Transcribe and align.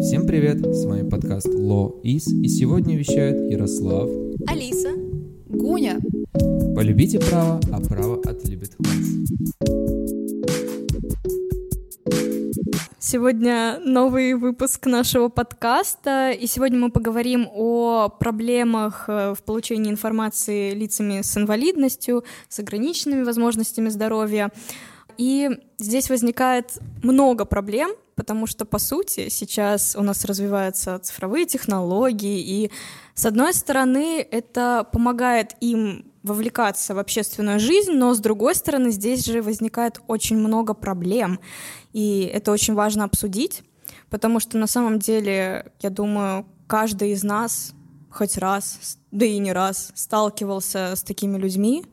Всем 0.00 0.26
привет, 0.26 0.64
с 0.64 0.86
вами 0.86 1.08
подкаст 1.08 1.46
Ло 1.46 2.00
Из, 2.02 2.26
и 2.26 2.48
сегодня 2.48 2.96
вещают 2.96 3.50
Ярослав, 3.50 4.08
Алиса, 4.46 4.92
Гуня. 5.46 6.00
Полюбите 6.74 7.20
право, 7.20 7.60
а 7.70 7.80
право 7.80 8.18
отлюбит 8.24 8.74
вас. 8.78 9.20
Сегодня 12.98 13.80
новый 13.84 14.34
выпуск 14.34 14.86
нашего 14.86 15.28
подкаста, 15.28 16.30
и 16.30 16.46
сегодня 16.46 16.78
мы 16.78 16.90
поговорим 16.90 17.48
о 17.52 18.08
проблемах 18.08 19.06
э, 19.08 19.34
в 19.34 19.42
получении 19.42 19.90
информации 19.90 20.74
лицами 20.74 21.22
с 21.22 21.36
инвалидностью, 21.36 22.24
с 22.48 22.60
ограниченными 22.60 23.22
возможностями 23.22 23.88
здоровья. 23.88 24.50
И 25.20 25.50
здесь 25.76 26.08
возникает 26.08 26.78
много 27.02 27.44
проблем, 27.44 27.90
потому 28.14 28.46
что, 28.46 28.64
по 28.64 28.78
сути, 28.78 29.28
сейчас 29.28 29.94
у 29.94 30.02
нас 30.02 30.24
развиваются 30.24 30.98
цифровые 30.98 31.44
технологии, 31.44 32.40
и, 32.40 32.70
с 33.14 33.26
одной 33.26 33.52
стороны, 33.52 34.26
это 34.30 34.88
помогает 34.90 35.56
им 35.60 36.10
вовлекаться 36.22 36.94
в 36.94 36.98
общественную 36.98 37.60
жизнь, 37.60 37.92
но, 37.92 38.14
с 38.14 38.18
другой 38.18 38.54
стороны, 38.54 38.90
здесь 38.92 39.26
же 39.26 39.42
возникает 39.42 40.00
очень 40.06 40.38
много 40.38 40.72
проблем, 40.72 41.38
и 41.92 42.22
это 42.22 42.50
очень 42.50 42.72
важно 42.72 43.04
обсудить, 43.04 43.62
потому 44.08 44.40
что, 44.40 44.56
на 44.56 44.66
самом 44.66 44.98
деле, 44.98 45.70
я 45.80 45.90
думаю, 45.90 46.46
каждый 46.66 47.10
из 47.10 47.22
нас 47.22 47.74
хоть 48.10 48.36
раз, 48.36 48.98
да 49.10 49.24
и 49.24 49.38
не 49.38 49.52
раз, 49.52 49.92
сталкивался 49.94 50.94
с 50.96 51.02
такими 51.02 51.38
людьми, 51.38 51.84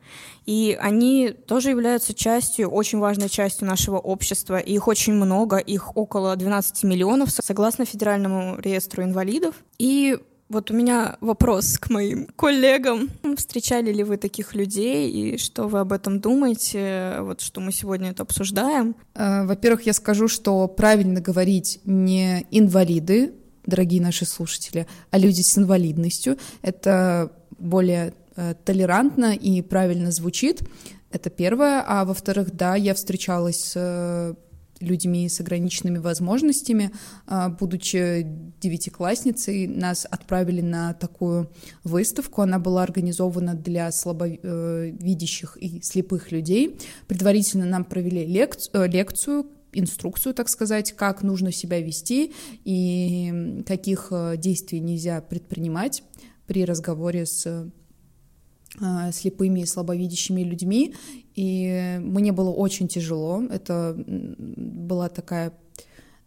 и 0.46 0.78
они 0.80 1.30
тоже 1.30 1.70
являются 1.70 2.14
частью, 2.14 2.70
очень 2.70 3.00
важной 3.00 3.30
частью 3.30 3.68
нашего 3.68 3.98
общества. 3.98 4.58
Их 4.58 4.88
очень 4.88 5.14
много, 5.14 5.58
их 5.58 5.96
около 5.98 6.36
12 6.36 6.84
миллионов, 6.84 7.32
согласно 7.32 7.86
Федеральному 7.86 8.60
реестру 8.60 9.04
инвалидов. 9.04 9.56
И 9.78 10.18
вот 10.50 10.72
у 10.72 10.74
меня 10.74 11.18
вопрос 11.20 11.78
к 11.78 11.90
моим 11.90 12.28
коллегам. 12.38 13.10
Встречали 13.36 13.92
ли 13.92 14.04
вы 14.04 14.16
таких 14.16 14.56
людей 14.56 15.12
и 15.12 15.38
что 15.38 15.68
вы 15.68 15.80
об 15.80 15.92
этом 15.92 16.22
думаете? 16.22 17.18
Вот 17.20 17.42
что 17.42 17.60
мы 17.60 17.74
сегодня 17.74 18.12
это 18.12 18.24
обсуждаем. 18.24 18.96
Э, 19.14 19.46
во-первых, 19.46 19.86
я 19.86 19.92
скажу, 19.92 20.30
что 20.30 20.68
правильно 20.70 21.20
говорить 21.20 21.82
не 21.84 22.48
инвалиды, 22.52 23.34
дорогие 23.68 24.02
наши 24.02 24.26
слушатели, 24.26 24.88
а 25.12 25.20
люди 25.20 25.42
с 25.42 25.58
инвалидностью. 25.58 26.38
Это 26.64 27.32
более 27.60 28.14
э, 28.36 28.56
толерантно 28.66 29.36
и 29.36 29.62
правильно 29.62 30.12
звучит. 30.12 30.64
Это 31.12 31.30
первое. 31.30 31.84
А 31.86 32.06
во-вторых, 32.06 32.56
да, 32.56 32.76
я 32.76 32.94
встречалась 32.96 33.64
с 33.64 33.74
э, 33.76 34.34
людьми 34.80 35.28
с 35.30 35.40
ограниченными 35.40 35.98
возможностями. 35.98 36.92
Э, 37.28 37.50
будучи 37.50 38.26
девятиклассницей, 38.62 39.68
нас 39.68 40.08
отправили 40.10 40.62
на 40.62 40.94
такую 40.94 41.52
выставку. 41.84 42.42
Она 42.42 42.60
была 42.60 42.84
организована 42.84 43.54
для 43.54 43.92
слабовидящих 43.92 45.58
и 45.58 45.82
слепых 45.82 46.32
людей. 46.32 46.80
Предварительно 47.08 47.66
нам 47.66 47.84
провели 47.84 48.26
лекцию 48.26 49.46
инструкцию, 49.80 50.34
так 50.34 50.50
сказать, 50.50 50.94
как 50.94 51.24
нужно 51.24 51.52
себя 51.52 51.80
вести 51.80 52.34
и 52.66 53.64
каких 53.66 54.08
э, 54.12 54.36
действий 54.38 54.80
нельзя 54.80 55.22
предпринимать 55.22 56.04
при 56.48 56.66
разговоре 56.66 57.26
с 57.26 57.46
э, 57.46 59.12
слепыми 59.12 59.62
и 59.62 59.66
слабовидящими 59.66 60.42
людьми, 60.42 60.96
и 61.36 61.98
мне 62.02 62.32
было 62.32 62.50
очень 62.50 62.88
тяжело. 62.88 63.44
Это 63.50 63.96
была 63.98 65.10
такая 65.10 65.54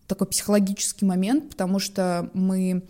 такой 0.06 0.26
психологический 0.26 1.04
момент, 1.04 1.50
потому 1.50 1.78
что 1.78 2.30
мы 2.34 2.82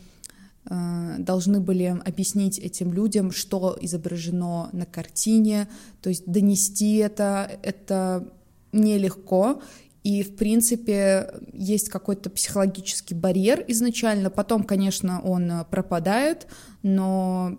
э, 0.64 1.14
должны 1.19 1.61
были 1.61 2.00
объяснить 2.05 2.58
этим 2.58 2.92
людям, 2.92 3.31
что 3.31 3.77
изображено 3.81 4.70
на 4.72 4.86
картине, 4.86 5.69
то 6.00 6.08
есть 6.08 6.25
донести 6.27 6.97
это, 6.97 7.50
это 7.62 8.32
нелегко, 8.72 9.62
и, 10.03 10.22
в 10.22 10.37
принципе, 10.37 11.31
есть 11.53 11.91
какой-то 11.91 12.31
психологический 12.31 13.15
барьер 13.15 13.65
изначально. 13.69 14.31
Потом, 14.31 14.65
конечно, 14.65 15.21
он 15.21 15.50
э, 15.50 15.65
пропадает, 15.71 16.47
но 16.83 17.59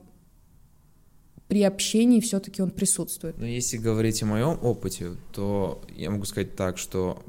при 1.48 1.64
общении 1.64 2.20
все-таки 2.20 2.62
он 2.62 2.72
присутствует. 2.72 3.38
Но 3.38 3.46
если 3.46 3.78
говорить 3.78 4.24
о 4.24 4.26
моем 4.26 4.58
опыте, 4.62 5.12
то 5.34 5.84
я 5.96 6.10
могу 6.10 6.26
сказать 6.26 6.56
так, 6.56 6.78
что 6.80 7.24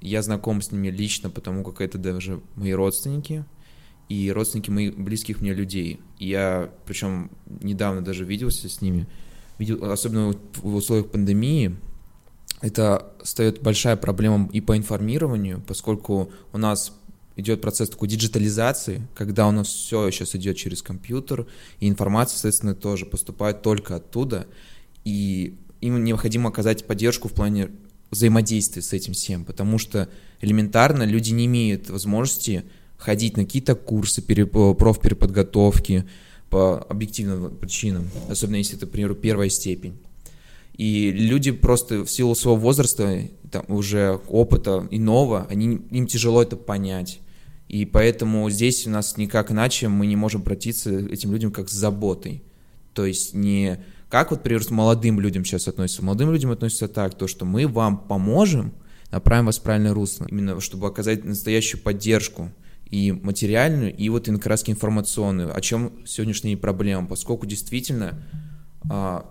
я 0.00 0.22
знаком 0.22 0.62
с 0.62 0.70
ними 0.70 0.88
лично, 0.88 1.30
потому 1.30 1.64
как 1.64 1.80
это 1.80 1.98
даже 1.98 2.40
мои 2.54 2.72
родственники 2.72 3.44
и 4.08 4.30
родственники 4.30 4.70
моих 4.70 4.96
близких 4.96 5.40
мне 5.40 5.54
людей. 5.54 6.00
Я, 6.18 6.70
причем 6.86 7.30
недавно 7.46 8.02
даже 8.02 8.24
виделся 8.24 8.68
с 8.68 8.80
ними, 8.80 9.08
видел, 9.58 9.90
особенно 9.90 10.34
в 10.56 10.74
условиях 10.74 11.10
пандемии, 11.10 11.76
это 12.62 13.12
стоит 13.22 13.60
большая 13.60 13.96
проблема 13.96 14.48
и 14.52 14.60
по 14.60 14.76
информированию, 14.76 15.62
поскольку 15.66 16.30
у 16.52 16.58
нас 16.58 16.92
идет 17.36 17.60
процесс 17.60 17.90
такой 17.90 18.08
диджитализации, 18.08 19.06
когда 19.14 19.48
у 19.48 19.50
нас 19.50 19.66
все 19.66 20.10
сейчас 20.10 20.34
идет 20.36 20.56
через 20.56 20.80
компьютер, 20.80 21.46
и 21.80 21.88
информация, 21.88 22.34
соответственно, 22.36 22.74
тоже 22.74 23.04
поступает 23.04 23.62
только 23.62 23.96
оттуда, 23.96 24.46
и 25.04 25.56
им 25.80 26.04
необходимо 26.04 26.50
оказать 26.50 26.86
поддержку 26.86 27.28
в 27.28 27.32
плане 27.32 27.70
взаимодействия 28.10 28.82
с 28.82 28.92
этим 28.92 29.14
всем, 29.14 29.44
потому 29.44 29.78
что 29.78 30.08
элементарно 30.40 31.02
люди 31.02 31.32
не 31.32 31.46
имеют 31.46 31.90
возможности 31.90 32.64
ходить 32.96 33.36
на 33.36 33.44
какие-то 33.44 33.74
курсы 33.74 34.22
профпереподготовки 34.22 36.04
по 36.48 36.78
объективным 36.78 37.56
причинам, 37.56 38.08
особенно 38.28 38.56
если 38.56 38.76
это, 38.76 38.86
к 38.86 38.90
примеру, 38.90 39.16
первая 39.16 39.48
степень. 39.48 39.96
И 40.74 41.10
люди 41.10 41.50
просто 41.50 42.04
в 42.04 42.10
силу 42.10 42.34
своего 42.34 42.58
возраста, 42.58 43.22
там, 43.50 43.64
уже 43.68 44.20
опыта 44.28 44.86
иного, 44.90 45.46
они, 45.50 45.80
им 45.90 46.06
тяжело 46.06 46.42
это 46.42 46.56
понять. 46.56 47.20
И 47.68 47.84
поэтому 47.84 48.48
здесь 48.50 48.86
у 48.86 48.90
нас 48.90 49.16
никак 49.16 49.50
иначе 49.50 49.88
мы 49.88 50.06
не 50.06 50.16
можем 50.16 50.42
обратиться 50.42 50.90
этим 50.90 51.32
людям 51.32 51.52
как 51.52 51.68
с 51.68 51.72
заботой. 51.72 52.42
То 52.94 53.06
есть 53.06 53.34
не 53.34 53.78
как 54.12 54.30
вот, 54.30 54.40
например, 54.40 54.62
с 54.62 54.70
молодым 54.70 55.20
людям 55.20 55.42
сейчас 55.42 55.68
относятся. 55.68 56.04
Молодым 56.04 56.32
людям 56.32 56.50
относятся 56.50 56.86
так, 56.86 57.14
то, 57.16 57.26
что 57.26 57.46
мы 57.46 57.66
вам 57.66 57.96
поможем, 57.96 58.74
направим 59.10 59.46
вас 59.46 59.58
в 59.58 59.62
правильное 59.62 59.94
русло. 59.94 60.26
Именно 60.28 60.60
чтобы 60.60 60.86
оказать 60.86 61.24
настоящую 61.24 61.80
поддержку 61.80 62.50
и 62.90 63.10
материальную, 63.10 63.96
и 63.96 64.10
вот 64.10 64.28
и 64.28 64.32
как 64.32 64.44
раз 64.44 64.68
информационную, 64.68 65.56
о 65.56 65.58
чем 65.62 65.92
сегодняшние 66.04 66.58
проблемы, 66.58 67.08
поскольку 67.08 67.46
действительно 67.46 68.22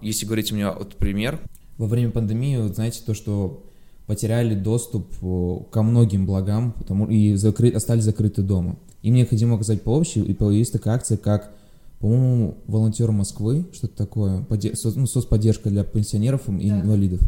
если 0.01 0.25
говорить 0.25 0.51
у 0.51 0.55
меня 0.55 0.73
вот 0.73 0.95
пример. 0.95 1.39
Во 1.77 1.87
время 1.87 2.11
пандемии, 2.11 2.57
вот 2.57 2.75
знаете, 2.75 3.01
то, 3.05 3.13
что 3.13 3.63
потеряли 4.11 4.55
доступ 4.55 5.07
э, 5.21 5.57
ко 5.71 5.83
многим 5.83 6.25
благам 6.25 6.73
потому, 6.73 7.05
и 7.05 7.35
закры, 7.35 7.69
остались 7.71 8.03
закрыты 8.03 8.41
дома. 8.41 8.75
Им 9.03 9.15
необходимо 9.15 9.55
оказать 9.55 9.83
помощь, 9.83 10.17
и 10.17 10.33
появилась 10.33 10.69
такая 10.69 10.95
акция, 10.95 11.17
как, 11.17 11.53
по-моему, 11.99 12.57
волонтеры 12.67 13.13
Москвы, 13.13 13.65
что-то 13.71 13.95
такое, 13.95 14.43
поде, 14.43 14.73
ну, 14.95 15.07
соцподдержка 15.07 15.69
для 15.69 15.85
пенсионеров 15.85 16.49
и 16.49 16.69
да. 16.69 16.81
инвалидов. 16.81 17.21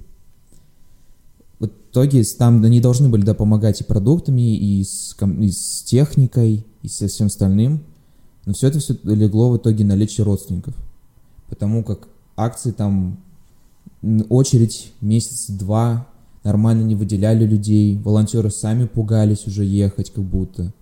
В 1.59 1.67
итоге 1.67 2.23
там 2.37 2.61
они 2.63 2.81
должны 2.81 3.07
были 3.07 3.23
да, 3.23 3.33
помогать 3.33 3.79
и 3.79 3.85
продуктами, 3.85 4.55
и 4.55 4.83
с, 4.83 5.15
и 5.39 5.51
с 5.51 5.83
техникой, 5.83 6.65
и 6.81 6.87
со 6.89 7.07
всем 7.07 7.27
остальным, 7.27 7.81
но 8.45 8.53
все 8.53 8.67
это 8.67 8.79
все 8.79 8.97
легло 9.03 9.51
в 9.51 9.57
итоге 9.57 9.85
на 9.85 9.93
лечи 9.95 10.21
родственников, 10.21 10.73
потому 11.47 11.83
как 11.83 12.09
акции 12.35 12.71
там 12.71 13.17
очередь 14.29 14.91
месяц-два, 15.01 16.07
нормально 16.43 16.83
не 16.83 16.95
выделяли 16.95 17.45
людей, 17.45 17.97
волонтеры 17.97 18.49
сами 18.49 18.85
пугались 18.85 19.47
уже 19.47 19.63
ехать 19.63 20.11
как 20.11 20.23
будто. 20.23 20.73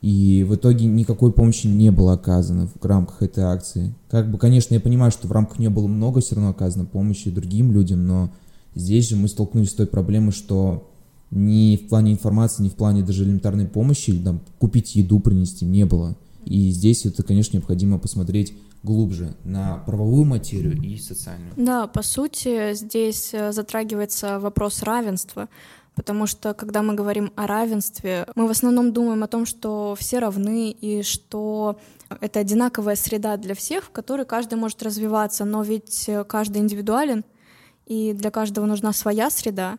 И 0.00 0.44
в 0.48 0.56
итоге 0.56 0.86
никакой 0.86 1.32
помощи 1.32 1.68
не 1.68 1.92
было 1.92 2.14
оказано 2.14 2.66
в 2.66 2.84
рамках 2.84 3.22
этой 3.22 3.44
акции. 3.44 3.94
Как 4.10 4.28
бы, 4.30 4.36
конечно, 4.36 4.74
я 4.74 4.80
понимаю, 4.80 5.12
что 5.12 5.28
в 5.28 5.32
рамках 5.32 5.60
нее 5.60 5.70
было 5.70 5.86
много 5.86 6.20
все 6.20 6.34
равно 6.34 6.50
оказано 6.50 6.86
помощи 6.86 7.30
другим 7.30 7.70
людям, 7.70 8.04
но 8.06 8.30
здесь 8.74 9.08
же 9.08 9.16
мы 9.16 9.28
столкнулись 9.28 9.70
с 9.70 9.74
той 9.74 9.86
проблемой, 9.86 10.32
что 10.32 10.88
ни 11.30 11.76
в 11.76 11.88
плане 11.88 12.12
информации, 12.12 12.64
ни 12.64 12.68
в 12.68 12.74
плане 12.74 13.04
даже 13.04 13.22
элементарной 13.22 13.66
помощи, 13.66 14.12
там, 14.12 14.40
купить 14.58 14.96
еду, 14.96 15.20
принести 15.20 15.64
не 15.64 15.86
было. 15.86 16.16
И 16.44 16.70
здесь 16.70 17.06
это, 17.06 17.22
конечно, 17.22 17.56
необходимо 17.56 17.98
посмотреть 17.98 18.54
глубже 18.82 19.34
на 19.44 19.78
правовую 19.86 20.24
материю 20.24 20.80
и 20.80 20.98
социальную. 20.98 21.52
Да, 21.56 21.86
по 21.86 22.02
сути, 22.02 22.74
здесь 22.74 23.32
э, 23.32 23.52
затрагивается 23.52 24.40
вопрос 24.40 24.82
равенства, 24.82 25.48
потому 25.94 26.26
что 26.26 26.52
когда 26.54 26.82
мы 26.82 26.94
говорим 26.94 27.32
о 27.36 27.46
равенстве, 27.46 28.26
мы 28.34 28.48
в 28.48 28.50
основном 28.50 28.92
думаем 28.92 29.22
о 29.22 29.28
том, 29.28 29.46
что 29.46 29.94
все 29.98 30.18
равны 30.18 30.70
и 30.70 31.02
что 31.02 31.78
это 32.20 32.40
одинаковая 32.40 32.96
среда 32.96 33.36
для 33.36 33.54
всех, 33.54 33.84
в 33.84 33.90
которой 33.90 34.26
каждый 34.26 34.54
может 34.54 34.82
развиваться, 34.82 35.44
но 35.44 35.62
ведь 35.62 36.08
э, 36.08 36.24
каждый 36.24 36.58
индивидуален, 36.58 37.24
и 37.86 38.12
для 38.12 38.30
каждого 38.30 38.66
нужна 38.66 38.92
своя 38.92 39.30
среда. 39.30 39.78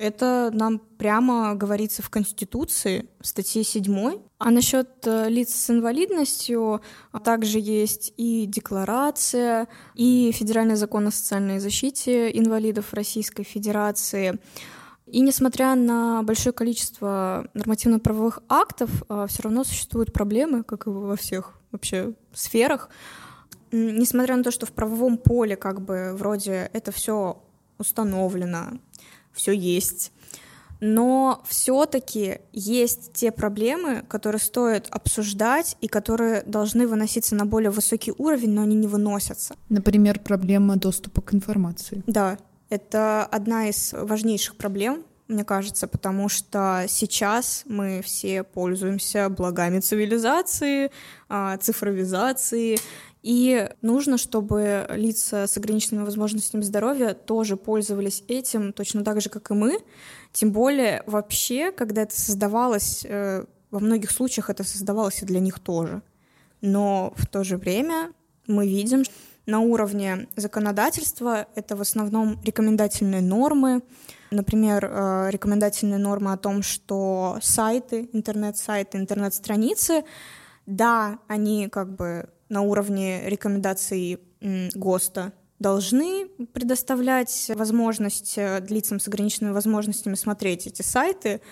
Это 0.00 0.50
нам 0.54 0.78
прямо 0.78 1.54
говорится 1.54 2.00
в 2.00 2.08
Конституции, 2.08 3.10
в 3.20 3.26
статье 3.26 3.62
7. 3.62 4.18
А 4.38 4.50
насчет 4.50 4.88
э, 5.06 5.28
лиц 5.28 5.54
с 5.54 5.68
инвалидностью 5.68 6.80
а 7.12 7.18
также 7.18 7.58
есть 7.58 8.14
и 8.16 8.46
декларация, 8.46 9.68
и 9.94 10.32
Федеральный 10.32 10.76
закон 10.76 11.08
о 11.08 11.10
социальной 11.10 11.58
защите 11.58 12.30
инвалидов 12.30 12.94
Российской 12.94 13.42
Федерации. 13.42 14.38
И 15.06 15.20
несмотря 15.20 15.74
на 15.74 16.22
большое 16.22 16.54
количество 16.54 17.46
нормативно-правовых 17.52 18.42
актов, 18.48 19.02
а, 19.10 19.26
все 19.26 19.42
равно 19.42 19.64
существуют 19.64 20.14
проблемы, 20.14 20.62
как 20.62 20.86
и 20.86 20.90
во 20.90 21.16
всех 21.16 21.60
вообще 21.72 22.14
сферах. 22.32 22.88
Несмотря 23.70 24.34
на 24.36 24.44
то, 24.44 24.50
что 24.50 24.64
в 24.64 24.72
правовом 24.72 25.18
поле 25.18 25.56
как 25.56 25.82
бы 25.82 26.14
вроде 26.14 26.70
это 26.72 26.90
все 26.90 27.42
установлено, 27.80 28.78
все 29.32 29.52
есть. 29.52 30.12
Но 30.80 31.42
все-таки 31.46 32.38
есть 32.52 33.12
те 33.12 33.30
проблемы, 33.30 34.02
которые 34.08 34.40
стоит 34.40 34.86
обсуждать 34.90 35.76
и 35.82 35.88
которые 35.88 36.42
должны 36.42 36.86
выноситься 36.86 37.34
на 37.34 37.44
более 37.44 37.70
высокий 37.70 38.14
уровень, 38.16 38.52
но 38.52 38.62
они 38.62 38.76
не 38.76 38.88
выносятся. 38.88 39.56
Например, 39.68 40.18
проблема 40.18 40.76
доступа 40.76 41.20
к 41.20 41.34
информации. 41.34 42.02
Да, 42.06 42.38
это 42.70 43.26
одна 43.26 43.68
из 43.68 43.92
важнейших 43.92 44.56
проблем, 44.56 45.04
мне 45.30 45.44
кажется, 45.44 45.86
потому 45.86 46.28
что 46.28 46.86
сейчас 46.88 47.62
мы 47.66 48.02
все 48.02 48.42
пользуемся 48.42 49.28
благами 49.28 49.78
цивилизации, 49.78 50.90
а, 51.28 51.56
цифровизации, 51.58 52.78
и 53.22 53.68
нужно, 53.82 54.16
чтобы 54.16 54.86
лица 54.90 55.46
с 55.46 55.56
ограниченными 55.56 56.04
возможностями 56.04 56.62
здоровья 56.62 57.14
тоже 57.14 57.56
пользовались 57.56 58.24
этим 58.28 58.72
точно 58.72 59.04
так 59.04 59.20
же, 59.20 59.28
как 59.28 59.50
и 59.50 59.54
мы. 59.54 59.78
Тем 60.32 60.52
более 60.52 61.02
вообще, 61.06 61.70
когда 61.70 62.02
это 62.02 62.18
создавалось, 62.18 63.04
э, 63.04 63.44
во 63.70 63.80
многих 63.80 64.10
случаях 64.10 64.48
это 64.48 64.64
создавалось 64.64 65.22
и 65.22 65.26
для 65.26 65.40
них 65.40 65.58
тоже. 65.58 66.02
Но 66.62 67.12
в 67.16 67.26
то 67.26 67.44
же 67.44 67.56
время 67.56 68.12
мы 68.46 68.66
видим, 68.66 69.04
на 69.46 69.60
уровне 69.60 70.28
законодательства 70.36 71.46
это 71.54 71.76
в 71.76 71.80
основном 71.80 72.40
рекомендательные 72.44 73.20
нормы, 73.20 73.82
например, 74.30 74.84
э, 74.84 75.30
рекомендательные 75.30 75.98
нормы 75.98 76.32
о 76.32 76.36
том, 76.36 76.62
что 76.62 77.38
сайты, 77.42 78.08
интернет-сайты, 78.12 78.98
интернет-страницы, 78.98 80.04
да, 80.66 81.18
они 81.26 81.68
как 81.68 81.94
бы 81.96 82.28
на 82.50 82.60
уровне 82.60 83.22
рекомендаций 83.28 84.20
ГОСТа 84.74 85.32
должны 85.60 86.26
предоставлять 86.52 87.50
возможность 87.54 88.36
э, 88.36 88.64
лицам 88.68 88.98
с 88.98 89.06
ограниченными 89.06 89.52
возможностями 89.52 90.14
смотреть 90.14 90.66
эти 90.66 90.82
сайты, 90.82 91.42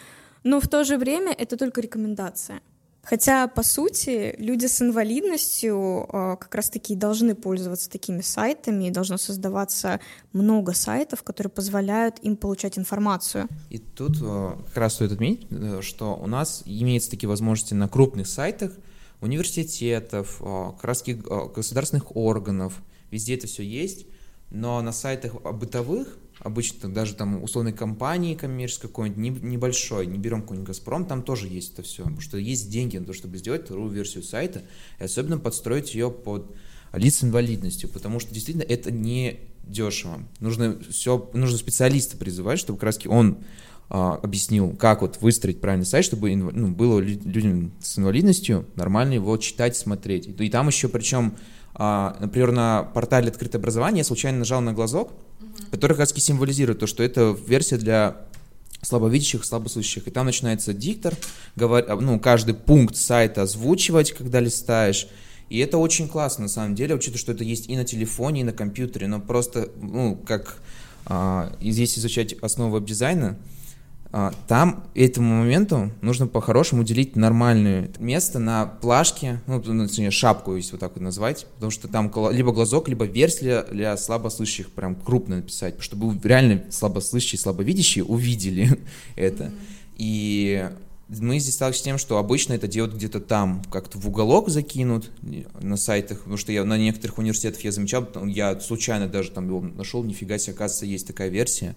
но 0.42 0.60
в 0.60 0.66
то 0.68 0.82
же 0.82 0.96
время 0.96 1.32
это 1.32 1.56
только 1.56 1.80
рекомендация. 1.80 2.60
Хотя, 3.02 3.46
по 3.48 3.62
сути, 3.62 4.34
люди 4.38 4.66
с 4.66 4.82
инвалидностью 4.82 6.06
э, 6.10 6.36
как 6.40 6.54
раз-таки 6.54 6.94
должны 6.94 7.34
пользоваться 7.34 7.90
такими 7.90 8.22
сайтами, 8.22 8.84
и 8.84 8.90
должно 8.90 9.18
создаваться 9.18 10.00
много 10.32 10.72
сайтов, 10.72 11.22
которые 11.22 11.50
позволяют 11.50 12.18
им 12.20 12.36
получать 12.36 12.78
информацию. 12.78 13.46
И 13.68 13.78
тут 13.78 14.16
э, 14.22 14.52
как 14.68 14.76
раз 14.76 14.94
стоит 14.94 15.12
отметить, 15.12 15.48
что 15.84 16.16
у 16.16 16.26
нас 16.26 16.62
имеются 16.64 17.10
такие 17.10 17.28
возможности 17.28 17.74
на 17.74 17.88
крупных 17.88 18.26
сайтах, 18.26 18.72
университетов, 19.20 20.42
краски 20.80 21.12
государственных 21.54 22.16
органов, 22.16 22.82
везде 23.10 23.34
это 23.34 23.46
все 23.46 23.62
есть, 23.62 24.06
но 24.50 24.80
на 24.80 24.92
сайтах 24.92 25.42
бытовых, 25.42 26.16
обычно 26.40 26.88
даже 26.88 27.14
там 27.14 27.42
условной 27.42 27.72
компании 27.72 28.34
коммерческой 28.34 28.88
какой-нибудь, 28.88 29.42
небольшой, 29.42 30.06
не 30.06 30.18
берем 30.18 30.42
какой-нибудь 30.42 30.68
Газпром, 30.68 31.04
там 31.04 31.22
тоже 31.22 31.48
есть 31.48 31.74
это 31.74 31.82
все, 31.82 32.04
потому 32.04 32.20
что 32.20 32.38
есть 32.38 32.70
деньги 32.70 32.96
на 32.96 33.04
то, 33.04 33.12
чтобы 33.12 33.36
сделать 33.38 33.64
вторую 33.64 33.90
версию 33.90 34.22
сайта, 34.22 34.62
и 34.98 35.04
особенно 35.04 35.38
подстроить 35.38 35.94
ее 35.94 36.10
под 36.10 36.54
лиц 36.92 37.16
с 37.16 37.24
инвалидностью, 37.24 37.90
потому 37.90 38.20
что 38.20 38.32
действительно 38.32 38.64
это 38.64 38.90
не 38.90 39.40
дешево. 39.64 40.22
Нужно 40.40 40.78
все, 40.88 41.30
нужно 41.34 41.58
специалиста 41.58 42.16
призывать, 42.16 42.58
чтобы 42.58 42.78
как 42.78 42.84
раз 42.84 43.00
он 43.06 43.38
а, 43.90 44.20
объяснил, 44.22 44.76
как 44.76 45.00
вот 45.00 45.18
выстроить 45.22 45.60
правильный 45.60 45.86
сайт, 45.86 46.04
чтобы 46.04 46.34
ну, 46.36 46.68
было 46.68 46.98
людям 46.98 47.72
с 47.80 47.98
инвалидностью 47.98 48.66
нормально 48.76 49.14
его 49.14 49.36
читать, 49.38 49.76
смотреть. 49.76 50.28
И 50.38 50.50
там 50.50 50.68
еще 50.68 50.88
причем, 50.88 51.36
а, 51.74 52.16
например, 52.20 52.52
на 52.52 52.82
портале 52.82 53.28
открытое 53.28 53.58
образование 53.58 54.00
я 54.00 54.04
случайно 54.04 54.40
нажал 54.40 54.60
на 54.60 54.74
глазок, 54.74 55.12
uh-huh. 55.12 55.70
который 55.70 55.92
как 55.92 56.00
раз 56.00 56.12
символизирует 56.12 56.80
то, 56.80 56.86
что 56.86 57.02
это 57.02 57.36
версия 57.46 57.78
для 57.78 58.16
слабовидящих, 58.82 59.44
слабослышащих. 59.44 60.06
И 60.06 60.10
там 60.10 60.26
начинается 60.26 60.74
диктор, 60.74 61.14
говор... 61.56 62.00
ну, 62.00 62.20
каждый 62.20 62.54
пункт 62.54 62.94
сайта 62.94 63.42
озвучивать, 63.42 64.12
когда 64.12 64.40
листаешь. 64.40 65.08
И 65.48 65.58
это 65.60 65.78
очень 65.78 66.08
классно, 66.08 66.42
на 66.42 66.48
самом 66.48 66.74
деле, 66.74 66.94
учитывая, 66.94 67.18
что 67.18 67.32
это 67.32 67.42
есть 67.42 67.68
и 67.68 67.76
на 67.76 67.84
телефоне, 67.84 68.42
и 68.42 68.44
на 68.44 68.52
компьютере, 68.52 69.06
но 69.06 69.18
просто, 69.18 69.70
ну, 69.80 70.14
как 70.14 70.58
а, 71.06 71.56
здесь 71.60 71.98
изучать 71.98 72.34
основу 72.34 72.72
веб-дизайна, 72.72 73.30
а, 73.30 73.57
там 74.46 74.84
этому 74.94 75.40
моменту 75.40 75.92
нужно 76.00 76.26
по-хорошему 76.26 76.80
уделить 76.80 77.14
нормальное 77.14 77.90
место 77.98 78.38
на 78.38 78.64
плашке, 78.64 79.42
ну, 79.46 79.60
точнее, 79.60 80.10
шапку, 80.10 80.56
если 80.56 80.72
вот 80.72 80.80
так 80.80 80.92
вот 80.94 81.02
назвать, 81.02 81.46
потому 81.54 81.70
что 81.70 81.88
там 81.88 82.10
либо 82.30 82.52
глазок, 82.52 82.88
либо 82.88 83.04
версия 83.04 83.64
для 83.70 83.96
слабослышащих, 83.98 84.70
прям 84.70 84.94
крупно 84.94 85.36
написать, 85.36 85.74
чтобы 85.80 86.18
реально 86.26 86.64
слабослышащие, 86.70 87.38
слабовидящие 87.38 88.02
увидели 88.02 88.80
это. 89.16 89.52
И 89.96 90.70
мы 91.08 91.38
здесь 91.38 91.54
сталкиваемся 91.54 91.80
с 91.80 91.84
тем, 91.84 91.98
что 91.98 92.16
обычно 92.16 92.54
это 92.54 92.66
делают 92.66 92.94
где-то 92.94 93.20
там, 93.20 93.62
как-то 93.70 93.98
в 93.98 94.08
уголок 94.08 94.48
закинут 94.48 95.10
на 95.60 95.76
сайтах, 95.76 96.18
потому 96.20 96.36
что 96.38 96.52
я 96.52 96.64
на 96.64 96.78
некоторых 96.78 97.18
университетах 97.18 97.62
я 97.62 97.72
замечал, 97.72 98.06
я 98.24 98.58
случайно 98.60 99.06
даже 99.06 99.30
там 99.30 99.48
его 99.48 99.60
нашел, 99.60 100.02
нифига 100.02 100.38
себе, 100.38 100.54
оказывается, 100.54 100.86
есть 100.86 101.06
такая 101.06 101.28
версия, 101.28 101.76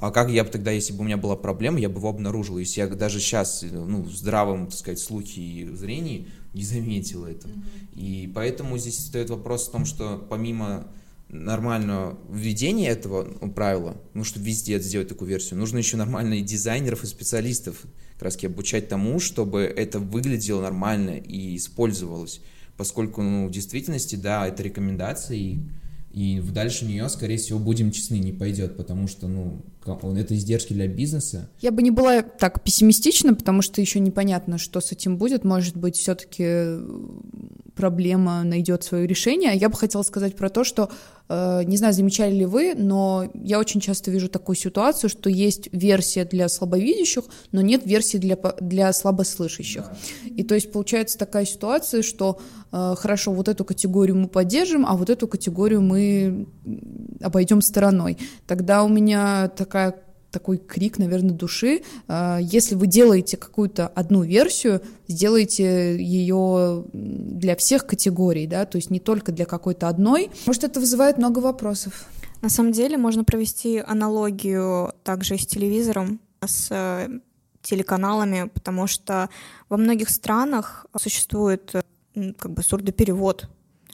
а 0.00 0.10
как 0.10 0.30
я 0.30 0.44
бы 0.44 0.50
тогда, 0.50 0.70
если 0.70 0.94
бы 0.94 1.00
у 1.00 1.04
меня 1.04 1.18
была 1.18 1.36
проблема, 1.36 1.78
я 1.78 1.88
бы 1.88 1.98
его 1.98 2.08
обнаружил. 2.08 2.58
Если 2.58 2.80
я 2.80 2.86
даже 2.88 3.20
сейчас, 3.20 3.62
ну, 3.70 4.02
в 4.02 4.10
здравом, 4.10 4.66
так 4.66 4.78
сказать, 4.78 4.98
слухе 4.98 5.42
и 5.42 5.68
зрении 5.74 6.28
не 6.54 6.64
заметил 6.64 7.26
это. 7.26 7.48
Mm-hmm. 7.48 7.94
И 7.94 8.32
поэтому 8.34 8.78
здесь 8.78 8.98
стоит 8.98 9.28
вопрос 9.30 9.68
в 9.68 9.72
том, 9.72 9.84
что 9.84 10.24
помимо 10.30 10.88
нормального 11.28 12.18
введения 12.30 12.88
этого 12.88 13.28
ну, 13.40 13.52
правила, 13.52 14.00
ну, 14.14 14.24
чтобы 14.24 14.46
везде 14.46 14.80
сделать 14.80 15.08
такую 15.08 15.28
версию, 15.28 15.60
нужно 15.60 15.78
еще 15.78 15.96
нормально 15.96 16.40
дизайнеров 16.40 17.04
и 17.04 17.06
специалистов 17.06 17.84
как 18.14 18.22
раз 18.22 18.42
обучать 18.42 18.88
тому, 18.88 19.20
чтобы 19.20 19.62
это 19.62 19.98
выглядело 19.98 20.62
нормально 20.62 21.18
и 21.18 21.56
использовалось. 21.56 22.40
Поскольку, 22.76 23.22
ну, 23.22 23.48
в 23.48 23.50
действительности, 23.50 24.16
да, 24.16 24.48
это 24.48 24.62
рекомендации, 24.62 25.60
и 26.12 26.40
дальше 26.40 26.84
нее, 26.86 27.08
скорее 27.08 27.36
всего, 27.36 27.58
будем 27.58 27.92
честны, 27.92 28.18
не 28.18 28.32
пойдет, 28.32 28.76
потому 28.76 29.06
что, 29.06 29.28
ну, 29.28 29.62
это 29.84 30.34
издержки 30.34 30.72
для 30.72 30.88
бизнеса. 30.88 31.48
Я 31.60 31.70
бы 31.70 31.82
не 31.82 31.90
была 31.90 32.22
так 32.22 32.64
пессимистична, 32.64 33.34
потому 33.34 33.62
что 33.62 33.80
еще 33.80 34.00
непонятно, 34.00 34.58
что 34.58 34.80
с 34.80 34.92
этим 34.92 35.16
будет. 35.18 35.44
Может 35.44 35.76
быть, 35.76 35.96
все-таки 35.96 36.78
проблема 37.80 38.44
найдет 38.44 38.84
свое 38.84 39.06
решение. 39.06 39.56
Я 39.56 39.70
бы 39.70 39.76
хотела 39.76 40.02
сказать 40.02 40.36
про 40.36 40.50
то, 40.50 40.64
что, 40.64 40.90
э, 41.30 41.62
не 41.64 41.78
знаю, 41.78 41.94
замечали 41.94 42.34
ли 42.34 42.44
вы, 42.44 42.74
но 42.76 43.24
я 43.34 43.58
очень 43.58 43.80
часто 43.80 44.10
вижу 44.10 44.28
такую 44.28 44.54
ситуацию, 44.56 45.08
что 45.08 45.30
есть 45.30 45.70
версия 45.72 46.26
для 46.26 46.50
слабовидящих, 46.50 47.24
но 47.52 47.62
нет 47.62 47.86
версии 47.86 48.18
для, 48.18 48.36
для 48.60 48.92
слабослышащих. 48.92 49.84
И 50.26 50.42
то 50.42 50.54
есть 50.54 50.70
получается 50.72 51.16
такая 51.16 51.46
ситуация, 51.46 52.02
что 52.02 52.38
э, 52.70 52.94
хорошо, 52.98 53.32
вот 53.32 53.48
эту 53.48 53.64
категорию 53.64 54.16
мы 54.16 54.28
поддержим, 54.28 54.84
а 54.84 54.94
вот 54.94 55.08
эту 55.08 55.26
категорию 55.26 55.80
мы 55.80 56.46
обойдем 57.22 57.62
стороной. 57.62 58.18
Тогда 58.46 58.84
у 58.84 58.88
меня 58.88 59.48
такая 59.48 59.94
такой 60.30 60.58
крик, 60.58 60.98
наверное, 60.98 61.32
души. 61.32 61.82
А, 62.08 62.38
если 62.40 62.74
вы 62.74 62.86
делаете 62.86 63.36
какую-то 63.36 63.88
одну 63.88 64.22
версию, 64.22 64.82
сделайте 65.08 65.96
ее 66.02 66.84
для 66.92 67.56
всех 67.56 67.86
категорий, 67.86 68.46
да, 68.46 68.64
то 68.66 68.76
есть 68.76 68.90
не 68.90 69.00
только 69.00 69.32
для 69.32 69.46
какой-то 69.46 69.88
одной. 69.88 70.30
Может, 70.46 70.64
это 70.64 70.80
вызывает 70.80 71.18
много 71.18 71.40
вопросов. 71.40 72.06
На 72.42 72.48
самом 72.48 72.72
деле 72.72 72.96
можно 72.96 73.24
провести 73.24 73.78
аналогию 73.78 74.94
также 75.04 75.36
с 75.36 75.46
телевизором, 75.46 76.20
с 76.44 76.68
э, 76.70 77.08
телеканалами, 77.62 78.48
потому 78.48 78.86
что 78.86 79.28
во 79.68 79.76
многих 79.76 80.08
странах 80.08 80.86
существует 80.98 81.74
как 82.14 82.52
бы 82.52 82.62
сурдоперевод, 82.62 83.48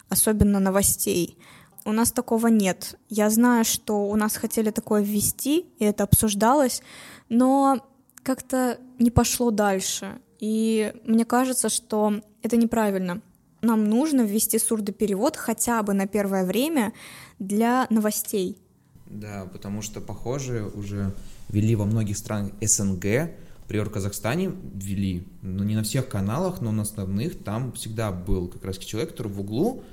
особенно 0.09 0.61
новостей. 0.61 1.39
У 1.87 1.93
нас 1.93 2.11
такого 2.11 2.49
нет. 2.49 2.99
Я 3.09 3.31
знаю, 3.31 3.65
что 3.65 4.09
у 4.09 4.17
нас 4.17 4.37
хотели 4.37 4.71
такое 4.71 5.03
ввести, 5.03 5.67
и 5.79 5.85
это 5.85 6.03
обсуждалось, 6.03 6.83
но 7.29 7.87
как-то 8.25 8.81
не 8.99 9.13
пошло 9.13 9.53
дальше. 9.53 10.19
И 10.41 10.93
мне 11.05 11.25
кажется, 11.25 11.69
что 11.69 12.21
это 12.43 12.57
неправильно. 12.57 13.23
Нам 13.63 13.85
нужно 13.85 14.23
ввести 14.23 14.59
сурдоперевод 14.59 15.37
хотя 15.37 15.81
бы 15.85 15.95
на 15.95 16.09
первое 16.09 16.45
время 16.45 16.93
для 17.39 17.87
новостей. 17.89 18.59
Да, 19.07 19.49
потому 19.53 19.81
что, 19.81 20.01
похоже, 20.01 20.69
уже 20.75 21.15
ввели 21.51 21.77
во 21.77 21.85
многих 21.85 22.19
странах 22.19 22.51
СНГ, 22.61 23.31
в 23.69 23.91
Казахстане 23.91 24.53
ввели, 24.75 25.25
ну 25.43 25.63
не 25.63 25.77
на 25.77 25.85
всех 25.85 26.09
каналах, 26.09 26.61
но 26.61 26.73
на 26.73 26.83
основных, 26.83 27.45
там 27.45 27.73
всегда 27.75 28.11
был 28.11 28.49
как 28.49 28.65
раз 28.65 28.77
человек, 28.79 29.13
который 29.13 29.31
в 29.31 29.41
углу 29.41 29.85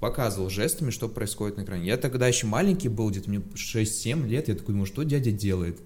показывал 0.00 0.50
жестами, 0.50 0.90
что 0.90 1.08
происходит 1.08 1.56
на 1.56 1.62
экране. 1.62 1.86
Я 1.86 1.96
тогда 1.96 2.28
еще 2.28 2.46
маленький 2.46 2.88
был, 2.88 3.10
где-то 3.10 3.28
мне 3.28 3.40
6-7 3.54 4.26
лет, 4.26 4.48
я 4.48 4.54
такой 4.54 4.72
думаю, 4.74 4.86
что 4.86 5.02
дядя 5.02 5.30
делает? 5.30 5.78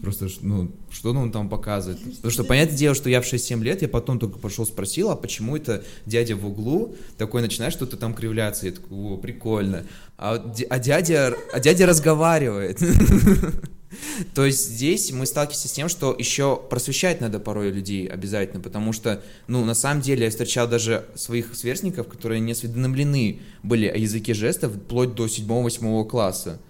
Просто, 0.00 0.28
ну, 0.42 0.70
что 0.90 1.10
он 1.10 1.32
там 1.32 1.48
показывает? 1.48 2.00
Потому 2.02 2.30
что, 2.30 2.44
понятное 2.44 2.76
дело, 2.76 2.94
что 2.94 3.10
я 3.10 3.20
в 3.20 3.24
6-7 3.24 3.62
лет, 3.64 3.82
я 3.82 3.88
потом 3.88 4.20
только 4.20 4.38
пошел 4.38 4.64
спросил, 4.64 5.10
а 5.10 5.16
почему 5.16 5.56
это 5.56 5.84
дядя 6.06 6.36
в 6.36 6.46
углу 6.46 6.94
такой 7.16 7.42
начинает 7.42 7.72
что-то 7.72 7.96
там 7.96 8.14
кривляться? 8.14 8.66
Я 8.66 8.72
такой, 8.72 8.96
о, 8.96 9.16
прикольно. 9.16 9.84
А, 10.16 10.34
а, 10.70 10.78
дядя, 10.78 11.34
а 11.52 11.60
дядя 11.60 11.86
разговаривает. 11.86 12.80
То 14.34 14.44
есть 14.44 14.68
здесь 14.68 15.10
мы 15.12 15.26
сталкиваемся 15.26 15.68
с 15.68 15.72
тем, 15.72 15.88
что 15.88 16.14
еще 16.18 16.56
просвещать 16.56 17.20
надо 17.20 17.38
порой 17.38 17.70
людей 17.70 18.06
обязательно, 18.06 18.60
потому 18.60 18.92
что, 18.92 19.22
ну, 19.46 19.64
на 19.64 19.74
самом 19.74 20.02
деле 20.02 20.24
я 20.24 20.30
встречал 20.30 20.68
даже 20.68 21.06
своих 21.14 21.54
сверстников, 21.54 22.08
которые 22.08 22.40
не 22.40 22.52
осведомлены 22.52 23.40
были 23.62 23.86
о 23.86 23.96
языке 23.96 24.34
жестов 24.34 24.72
вплоть 24.72 25.14
до 25.14 25.26
7-8 25.26 26.06
класса. 26.08 26.60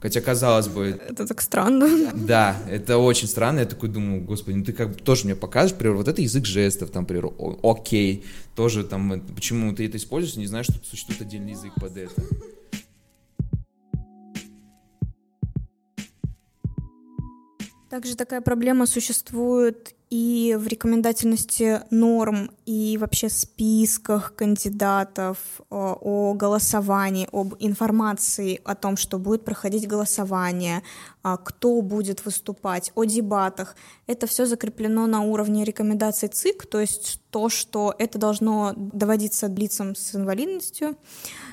Хотя, 0.00 0.20
казалось 0.20 0.68
бы... 0.68 1.00
Это 1.08 1.26
так 1.26 1.40
странно. 1.40 2.12
Да, 2.14 2.56
это 2.70 2.98
очень 2.98 3.26
странно. 3.26 3.60
Я 3.60 3.66
такой 3.66 3.88
думаю, 3.88 4.22
господи, 4.22 4.56
ну 4.56 4.64
ты 4.64 4.72
как 4.72 4.90
бы 4.90 4.94
тоже 4.94 5.24
мне 5.24 5.34
покажешь, 5.34 5.72
например, 5.72 5.96
вот 5.96 6.06
это 6.06 6.22
язык 6.22 6.46
жестов, 6.46 6.90
там, 6.90 7.02
например, 7.02 7.30
окей, 7.64 8.24
тоже 8.54 8.84
там, 8.84 9.20
почему 9.34 9.74
ты 9.74 9.86
это 9.86 9.96
используешь, 9.96 10.36
не 10.36 10.46
знаешь, 10.46 10.66
что 10.66 10.74
существует 10.88 11.22
отдельный 11.22 11.52
язык 11.52 11.72
под 11.80 11.96
это. 11.96 12.22
Также 17.88 18.16
такая 18.16 18.42
проблема 18.42 18.84
существует 18.86 19.94
и 20.10 20.56
в 20.58 20.66
рекомендательности 20.66 21.82
норм, 21.90 22.50
и 22.66 22.96
вообще 22.98 23.28
списках 23.28 24.34
кандидатов 24.34 25.38
о 25.70 26.34
голосовании, 26.34 27.28
об 27.32 27.54
информации 27.58 28.60
о 28.64 28.74
том, 28.74 28.96
что 28.96 29.18
будет 29.18 29.44
проходить 29.44 29.86
голосование, 29.86 30.82
а, 31.22 31.36
кто 31.36 31.80
будет 31.82 32.24
выступать, 32.24 32.92
о 32.94 33.04
дебатах. 33.04 33.76
Это 34.06 34.26
все 34.26 34.46
закреплено 34.46 35.06
на 35.06 35.22
уровне 35.22 35.64
рекомендаций 35.64 36.28
ЦИК, 36.28 36.66
то 36.66 36.80
есть 36.80 37.20
то, 37.30 37.48
что 37.48 37.94
это 37.98 38.18
должно 38.18 38.72
доводиться 38.76 39.46
лицам 39.46 39.94
с 39.94 40.14
инвалидностью. 40.14 40.96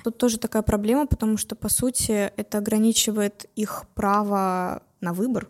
Тут 0.04 0.18
тоже 0.18 0.38
такая 0.38 0.62
проблема, 0.62 1.08
потому 1.08 1.38
что, 1.38 1.56
по 1.56 1.70
сути, 1.70 2.32
это 2.38 2.58
ограничивает 2.58 3.50
их 3.56 3.84
право 3.96 4.84
на 5.02 5.14
выбор, 5.14 5.50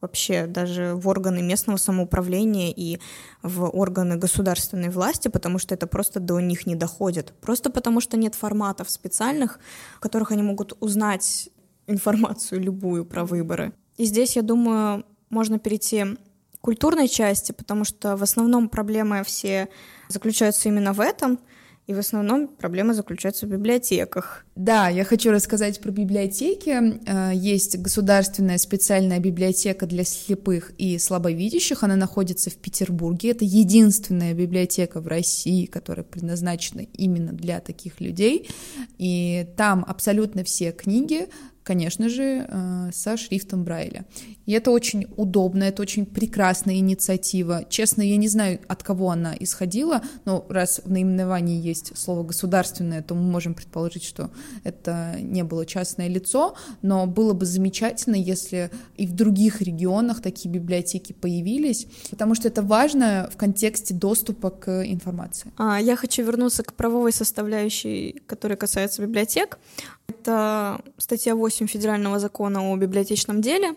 вообще 0.00 0.46
даже 0.46 0.94
в 0.94 1.08
органы 1.08 1.42
местного 1.42 1.76
самоуправления 1.76 2.72
и 2.74 2.98
в 3.42 3.68
органы 3.68 4.16
государственной 4.16 4.90
власти, 4.90 5.28
потому 5.28 5.58
что 5.58 5.74
это 5.74 5.86
просто 5.86 6.20
до 6.20 6.40
них 6.40 6.66
не 6.66 6.74
доходит. 6.74 7.32
Просто 7.40 7.70
потому 7.70 8.00
что 8.00 8.16
нет 8.16 8.34
форматов 8.34 8.90
специальных, 8.90 9.58
в 9.96 10.00
которых 10.00 10.32
они 10.32 10.42
могут 10.42 10.76
узнать 10.80 11.50
информацию 11.86 12.60
любую 12.60 13.04
про 13.04 13.24
выборы. 13.24 13.72
И 13.96 14.04
здесь, 14.04 14.36
я 14.36 14.42
думаю, 14.42 15.04
можно 15.30 15.58
перейти 15.58 16.04
к 16.04 16.60
культурной 16.60 17.08
части, 17.08 17.52
потому 17.52 17.84
что 17.84 18.16
в 18.16 18.22
основном 18.22 18.68
проблемы 18.68 19.24
все 19.24 19.68
заключаются 20.08 20.68
именно 20.68 20.92
в 20.92 21.00
этом— 21.00 21.38
и 21.88 21.94
в 21.94 21.98
основном 21.98 22.48
проблема 22.48 22.92
заключается 22.92 23.46
в 23.46 23.48
библиотеках. 23.48 24.44
Да, 24.54 24.90
я 24.90 25.04
хочу 25.04 25.30
рассказать 25.30 25.80
про 25.80 25.90
библиотеки. 25.90 27.00
Э, 27.06 27.32
есть 27.34 27.78
государственная 27.78 28.58
специальная 28.58 29.18
библиотека 29.20 29.86
для 29.86 30.04
слепых 30.04 30.72
и 30.76 30.98
слабовидящих. 30.98 31.82
Она 31.82 31.96
находится 31.96 32.50
в 32.50 32.56
Петербурге. 32.56 33.30
Это 33.30 33.46
единственная 33.46 34.34
библиотека 34.34 35.00
в 35.00 35.06
России, 35.06 35.64
которая 35.64 36.04
предназначена 36.04 36.82
именно 36.82 37.32
для 37.32 37.58
таких 37.60 38.02
людей. 38.02 38.50
И 38.98 39.48
там 39.56 39.82
абсолютно 39.88 40.44
все 40.44 40.72
книги 40.72 41.28
конечно 41.68 42.08
же, 42.08 42.46
э, 42.48 42.90
со 42.92 43.18
шрифтом 43.18 43.62
Брайля. 43.62 44.06
И 44.46 44.52
это 44.52 44.70
очень 44.70 45.06
удобно, 45.16 45.64
это 45.64 45.82
очень 45.82 46.06
прекрасная 46.06 46.76
инициатива. 46.76 47.66
Честно, 47.68 48.00
я 48.00 48.16
не 48.16 48.28
знаю, 48.28 48.58
от 48.68 48.82
кого 48.82 49.10
она 49.10 49.34
исходила, 49.38 50.00
но 50.24 50.46
раз 50.48 50.80
в 50.82 50.90
наименовании 50.90 51.60
есть 51.60 51.92
слово 51.98 52.22
«государственное», 52.22 53.02
то 53.02 53.14
мы 53.14 53.20
можем 53.20 53.52
предположить, 53.52 54.04
что 54.04 54.30
это 54.64 55.16
не 55.20 55.44
было 55.44 55.66
частное 55.66 56.08
лицо, 56.08 56.54
но 56.80 57.06
было 57.06 57.34
бы 57.34 57.44
замечательно, 57.44 58.16
если 58.16 58.70
и 58.96 59.06
в 59.06 59.12
других 59.12 59.60
регионах 59.60 60.22
такие 60.22 60.50
библиотеки 60.50 61.12
появились, 61.12 61.86
потому 62.08 62.34
что 62.34 62.48
это 62.48 62.62
важно 62.62 63.28
в 63.30 63.36
контексте 63.36 63.92
доступа 63.92 64.48
к 64.48 64.86
информации. 64.86 65.52
А, 65.58 65.78
я 65.78 65.96
хочу 65.96 66.22
вернуться 66.22 66.62
к 66.62 66.72
правовой 66.72 67.12
составляющей, 67.12 68.22
которая 68.26 68.56
касается 68.56 69.02
библиотек. 69.02 69.58
Это 70.20 70.80
статья 70.96 71.36
8 71.36 71.68
Федерального 71.68 72.18
закона 72.18 72.72
о 72.72 72.76
библиотечном 72.76 73.40
деле, 73.40 73.74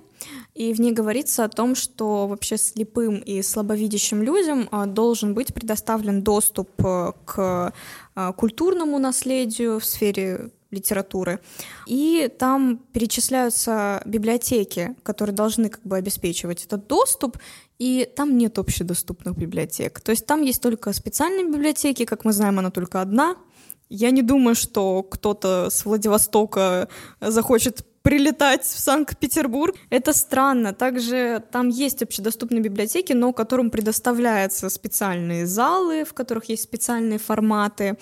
и 0.55 0.73
в 0.73 0.81
ней 0.81 0.91
говорится 0.91 1.43
о 1.43 1.49
том, 1.49 1.75
что 1.75 2.27
вообще 2.27 2.57
слепым 2.57 3.19
и 3.19 3.43
слабовидящим 3.43 4.23
людям 4.23 4.67
а, 4.71 4.87
должен 4.87 5.35
быть 5.35 5.53
предоставлен 5.53 6.23
доступ 6.23 6.69
э, 6.83 7.11
к 7.25 7.73
а, 8.15 8.33
культурному 8.33 8.97
наследию 8.97 9.79
в 9.79 9.85
сфере 9.85 10.49
литературы. 10.71 11.39
И 11.85 12.29
там 12.39 12.79
перечисляются 12.91 14.01
библиотеки, 14.05 14.95
которые 15.03 15.35
должны 15.35 15.69
как 15.69 15.83
бы 15.83 15.97
обеспечивать 15.97 16.65
этот 16.65 16.87
доступ, 16.87 17.37
и 17.77 18.09
там 18.15 18.37
нет 18.37 18.57
общедоступных 18.57 19.37
библиотек. 19.37 19.99
То 19.99 20.11
есть 20.11 20.25
там 20.25 20.41
есть 20.41 20.61
только 20.61 20.91
специальные 20.93 21.45
библиотеки, 21.45 22.05
как 22.05 22.25
мы 22.25 22.33
знаем, 22.33 22.57
она 22.57 22.71
только 22.71 22.99
одна— 22.99 23.35
я 23.91 24.11
не 24.11 24.21
думаю, 24.21 24.55
что 24.55 25.03
кто-то 25.03 25.69
с 25.69 25.83
Владивостока 25.85 26.87
захочет 27.19 27.85
прилетать 28.01 28.63
в 28.63 28.79
Санкт-Петербург. 28.79 29.75
Это 29.89 30.13
странно. 30.13 30.73
Также 30.73 31.43
там 31.51 31.69
есть 31.69 32.01
общедоступные 32.01 32.61
библиотеки, 32.61 33.13
но 33.13 33.33
которым 33.33 33.69
предоставляются 33.69 34.69
специальные 34.69 35.45
залы, 35.45 36.05
в 36.05 36.13
которых 36.13 36.45
есть 36.45 36.63
специальные 36.63 37.19
форматы. 37.19 37.97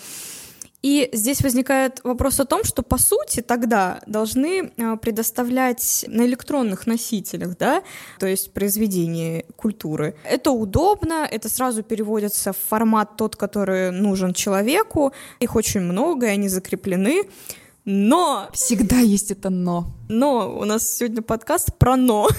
И 0.81 1.09
здесь 1.11 1.41
возникает 1.41 1.99
вопрос 2.05 2.39
о 2.39 2.45
том, 2.45 2.63
что 2.63 2.83
по 2.83 2.97
сути 2.97 3.41
тогда 3.41 4.01
должны 4.07 4.71
а, 4.77 4.95
предоставлять 4.95 6.05
на 6.07 6.25
электронных 6.25 6.87
носителях, 6.87 7.57
да, 7.57 7.83
то 8.17 8.27
есть 8.27 8.53
произведения 8.53 9.43
культуры. 9.57 10.15
Это 10.23 10.51
удобно, 10.51 11.27
это 11.29 11.49
сразу 11.49 11.83
переводится 11.83 12.53
в 12.53 12.57
формат 12.57 13.17
тот, 13.17 13.35
который 13.35 13.91
нужен 13.91 14.33
человеку. 14.33 15.11
Их 15.41 15.55
очень 15.55 15.81
много, 15.81 16.27
и 16.27 16.29
они 16.29 16.47
закреплены. 16.47 17.23
Но... 17.83 18.49
Всегда 18.53 18.99
есть 18.99 19.31
это 19.31 19.49
но. 19.49 19.91
Но 20.07 20.59
у 20.59 20.63
нас 20.63 20.87
сегодня 20.87 21.21
подкаст 21.21 21.77
про 21.77 21.97
но. 21.97 22.29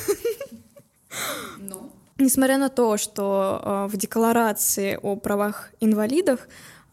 Но. 1.59 1.90
Несмотря 2.18 2.59
на 2.59 2.68
то, 2.68 2.97
что 2.97 3.61
э, 3.62 3.87
в 3.90 3.97
декларации 3.97 4.99
о 5.02 5.16
правах 5.16 5.73
инвалидов 5.80 6.40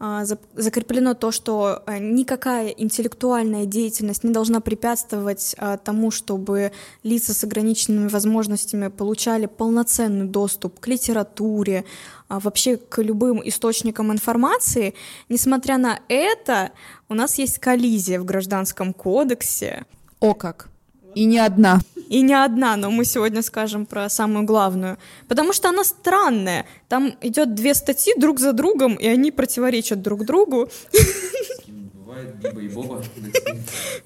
закреплено 0.00 1.14
то, 1.14 1.32
что 1.32 1.82
а, 1.86 1.98
никакая 1.98 2.68
интеллектуальная 2.68 3.66
деятельность 3.66 4.22
не 4.22 4.32
должна 4.32 4.60
препятствовать 4.60 5.56
а, 5.58 5.76
тому, 5.76 6.10
чтобы 6.10 6.72
лица 7.02 7.34
с 7.34 7.42
ограниченными 7.42 8.08
возможностями 8.08 8.88
получали 8.88 9.46
полноценный 9.46 10.26
доступ 10.26 10.78
к 10.78 10.86
литературе, 10.86 11.84
вообще 12.28 12.76
к 12.76 13.02
любым 13.02 13.40
источникам 13.46 14.12
информации. 14.12 14.94
Несмотря 15.28 15.78
на 15.78 15.98
это, 16.08 16.70
у 17.08 17.14
нас 17.14 17.38
есть 17.38 17.58
коллизия 17.58 18.20
в 18.20 18.24
Гражданском 18.24 18.92
кодексе. 18.92 19.84
О 20.20 20.34
как! 20.34 20.68
И 21.14 21.24
не 21.24 21.38
одна. 21.38 21.80
И 22.08 22.22
не 22.22 22.34
одна, 22.34 22.76
но 22.76 22.90
мы 22.90 23.04
сегодня 23.04 23.42
скажем 23.42 23.86
про 23.86 24.08
самую 24.08 24.44
главную. 24.44 24.98
Потому 25.28 25.52
что 25.52 25.68
она 25.68 25.84
странная. 25.84 26.66
Там 26.88 27.14
идет 27.20 27.54
две 27.54 27.74
статьи 27.74 28.14
друг 28.16 28.40
за 28.40 28.52
другом, 28.52 28.94
и 28.94 29.06
они 29.06 29.30
противоречат 29.30 30.02
друг 30.02 30.24
другу. 30.24 30.68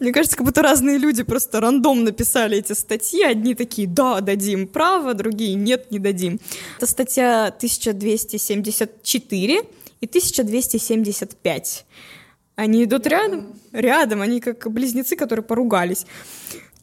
Мне 0.00 0.12
кажется, 0.12 0.36
как 0.36 0.46
будто 0.46 0.62
разные 0.62 0.98
люди 0.98 1.22
просто 1.22 1.60
рандом 1.60 2.02
написали 2.04 2.58
эти 2.58 2.72
статьи. 2.72 3.22
Одни 3.22 3.54
такие, 3.54 3.86
да, 3.86 4.20
дадим 4.20 4.66
право, 4.66 5.14
другие, 5.14 5.54
нет, 5.54 5.90
не 5.90 6.00
дадим. 6.00 6.40
Это 6.78 6.86
статья 6.86 7.46
1274 7.46 9.62
и 10.00 10.06
1275. 10.06 11.86
Они 12.56 12.84
идут 12.84 13.06
рядом? 13.06 13.54
Рядом, 13.72 14.20
они 14.20 14.40
как 14.40 14.70
близнецы, 14.70 15.16
которые 15.16 15.44
поругались. 15.44 16.04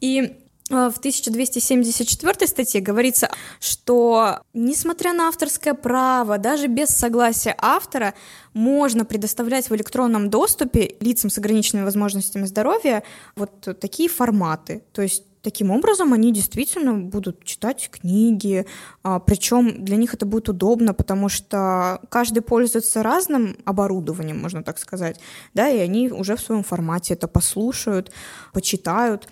И 0.00 0.20
э, 0.20 0.30
в 0.70 0.98
1274 0.98 2.46
статье 2.46 2.80
говорится, 2.80 3.30
что 3.60 4.40
несмотря 4.54 5.12
на 5.12 5.28
авторское 5.28 5.74
право, 5.74 6.38
даже 6.38 6.66
без 6.66 6.88
согласия 6.88 7.54
автора, 7.58 8.14
можно 8.52 9.04
предоставлять 9.04 9.70
в 9.70 9.74
электронном 9.74 10.30
доступе 10.30 10.96
лицам 11.00 11.30
с 11.30 11.38
ограниченными 11.38 11.84
возможностями 11.84 12.46
здоровья 12.46 13.02
вот 13.36 13.78
такие 13.80 14.08
форматы. 14.08 14.82
То 14.92 15.02
есть 15.02 15.24
таким 15.42 15.70
образом 15.70 16.12
они 16.12 16.32
действительно 16.32 16.94
будут 16.94 17.44
читать 17.44 17.88
книги, 17.90 18.66
а, 19.02 19.18
причем 19.18 19.84
для 19.84 19.96
них 19.96 20.14
это 20.14 20.26
будет 20.26 20.48
удобно, 20.48 20.94
потому 20.94 21.28
что 21.28 22.00
каждый 22.08 22.40
пользуется 22.40 23.02
разным 23.02 23.56
оборудованием, 23.64 24.38
можно 24.38 24.62
так 24.62 24.78
сказать, 24.78 25.20
да, 25.54 25.68
и 25.68 25.78
они 25.78 26.10
уже 26.10 26.36
в 26.36 26.40
своем 26.40 26.62
формате 26.62 27.14
это 27.14 27.28
послушают, 27.28 28.12
почитают. 28.52 29.28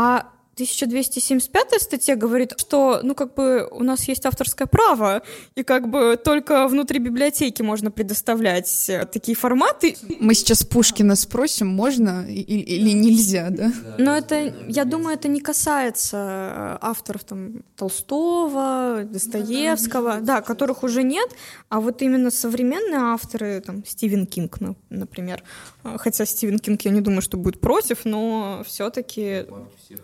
А 0.00 0.30
1275 0.58 1.80
статья 1.80 2.16
говорит, 2.16 2.54
что, 2.58 3.00
ну, 3.04 3.14
как 3.14 3.34
бы 3.34 3.68
у 3.70 3.84
нас 3.84 4.08
есть 4.08 4.26
авторское 4.26 4.66
право, 4.66 5.22
и 5.54 5.62
как 5.62 5.88
бы 5.88 6.18
только 6.22 6.66
внутри 6.66 6.98
библиотеки 6.98 7.62
можно 7.62 7.92
предоставлять 7.92 8.88
э, 8.88 9.06
такие 9.06 9.36
форматы. 9.36 9.96
Мы 10.18 10.34
сейчас 10.34 10.64
Пушкина 10.64 11.14
спросим, 11.14 11.68
можно 11.68 12.26
или, 12.28 12.90
нельзя, 12.90 13.50
да? 13.50 13.72
Но 13.98 14.16
это, 14.16 14.52
я 14.66 14.84
думаю, 14.84 15.14
это 15.14 15.28
не 15.28 15.40
касается 15.40 16.16
э, 16.16 16.78
авторов 16.80 17.22
там 17.22 17.62
Толстого, 17.76 19.04
Достоевского, 19.04 20.20
да, 20.20 20.40
которых 20.40 20.82
уже 20.82 21.04
нет, 21.04 21.30
а 21.68 21.80
вот 21.80 22.02
именно 22.02 22.32
современные 22.32 22.98
авторы, 22.98 23.60
там, 23.60 23.84
Стивен 23.86 24.26
Кинг, 24.26 24.58
например, 24.90 25.44
э, 25.84 25.96
хотя 25.98 26.26
Стивен 26.26 26.58
Кинг, 26.58 26.82
я 26.82 26.90
не 26.90 27.00
думаю, 27.00 27.22
что 27.22 27.36
будет 27.36 27.60
против, 27.60 28.04
но 28.04 28.64
все-таки 28.66 29.46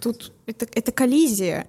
тут 0.00 0.32
это, 0.46 0.66
это 0.72 0.92
коллизия. 0.92 1.68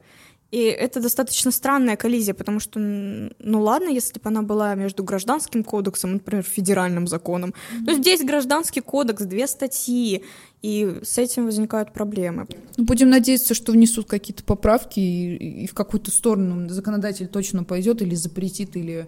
И 0.51 0.59
это 0.59 1.01
достаточно 1.01 1.51
странная 1.51 1.97
коллизия, 1.97 2.33
потому 2.33 2.59
что, 2.59 2.79
ну 2.79 3.61
ладно, 3.61 3.89
если 3.89 4.19
бы 4.19 4.29
она 4.29 4.41
была 4.41 4.75
между 4.75 5.03
гражданским 5.03 5.63
кодексом, 5.63 6.13
например, 6.13 6.43
федеральным 6.43 7.07
законом, 7.07 7.49
mm-hmm. 7.49 7.85
то 7.85 7.93
здесь 7.95 8.23
гражданский 8.23 8.81
кодекс, 8.81 9.23
две 9.23 9.47
статьи, 9.47 10.23
и 10.61 10.99
с 11.03 11.17
этим 11.17 11.45
возникают 11.45 11.93
проблемы. 11.93 12.47
Ну, 12.77 12.85
будем 12.85 13.09
надеяться, 13.09 13.53
что 13.53 13.71
внесут 13.71 14.07
какие-то 14.07 14.43
поправки 14.43 14.99
и, 14.99 15.63
и 15.63 15.67
в 15.67 15.73
какую-то 15.73 16.11
сторону 16.11 16.69
законодатель 16.69 17.27
точно 17.27 17.63
пойдет 17.63 18.01
или 18.01 18.15
запретит, 18.15 18.77
или, 18.77 19.07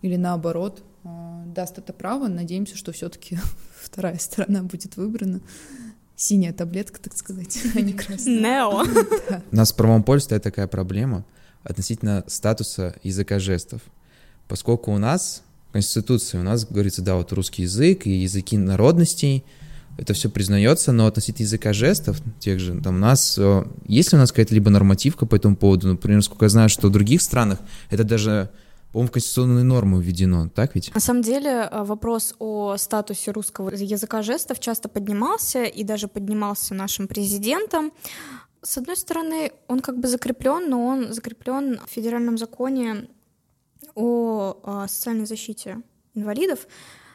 или 0.00 0.16
наоборот 0.16 0.82
а, 1.04 1.44
даст 1.46 1.78
это 1.78 1.92
право. 1.92 2.28
Надеемся, 2.28 2.76
что 2.76 2.92
все-таки 2.92 3.38
вторая 3.82 4.16
сторона 4.18 4.62
будет 4.62 4.96
выбрана 4.96 5.40
синяя 6.18 6.52
таблетка, 6.52 7.00
так 7.00 7.16
сказать, 7.16 7.58
а 7.74 7.80
не 7.80 7.94
красная. 7.94 8.40
Нео. 8.40 8.84
У 9.52 9.56
нас 9.56 9.72
в 9.72 9.76
правом 9.76 10.02
поле 10.02 10.20
стоит 10.20 10.42
такая 10.42 10.66
проблема 10.66 11.24
относительно 11.62 12.24
статуса 12.26 12.94
языка 13.02 13.38
жестов. 13.38 13.80
Поскольку 14.48 14.92
у 14.92 14.98
нас 14.98 15.42
в 15.68 15.72
Конституции 15.72 16.38
у 16.38 16.42
нас 16.42 16.66
говорится, 16.66 17.02
да, 17.02 17.14
вот 17.14 17.32
русский 17.32 17.62
язык 17.62 18.06
и 18.06 18.10
языки 18.10 18.56
народностей, 18.56 19.44
это 19.96 20.12
все 20.14 20.28
признается, 20.30 20.92
но 20.92 21.06
относительно 21.06 21.44
языка 21.44 21.72
жестов, 21.72 22.20
тех 22.40 22.58
же, 22.60 22.80
там 22.80 22.96
у 22.96 22.98
нас, 22.98 23.36
э, 23.38 23.64
есть 23.86 24.12
ли 24.12 24.16
у 24.16 24.20
нас 24.20 24.30
какая-то 24.30 24.54
либо 24.54 24.70
нормативка 24.70 25.26
по 25.26 25.34
этому 25.34 25.56
поводу, 25.56 25.88
например, 25.88 26.22
сколько 26.22 26.44
я 26.44 26.48
знаю, 26.48 26.68
что 26.68 26.88
в 26.88 26.92
других 26.92 27.20
странах 27.20 27.58
это 27.90 28.04
даже 28.04 28.50
по-моему, 28.92 29.08
в 29.08 29.12
конституционные 29.12 29.64
нормы 29.64 30.02
введено, 30.02 30.48
так 30.48 30.74
ведь? 30.74 30.94
На 30.94 31.00
самом 31.00 31.22
деле 31.22 31.68
э, 31.70 31.84
вопрос 31.84 32.34
о 32.38 32.76
статусе 32.78 33.32
русского 33.32 33.70
языка 33.70 34.22
жестов 34.22 34.60
часто 34.60 34.88
поднимался 34.88 35.64
и 35.64 35.84
даже 35.84 36.08
поднимался 36.08 36.74
нашим 36.74 37.06
президентом. 37.06 37.92
С 38.62 38.78
одной 38.78 38.96
стороны, 38.96 39.52
он 39.68 39.80
как 39.80 39.98
бы 39.98 40.08
закреплен, 40.08 40.70
но 40.70 40.86
он 40.86 41.12
закреплен 41.12 41.80
в 41.86 41.90
федеральном 41.90 42.38
законе 42.38 43.08
о 43.94 44.56
э, 44.64 44.88
социальной 44.88 45.26
защите 45.26 45.82
инвалидов, 46.14 46.66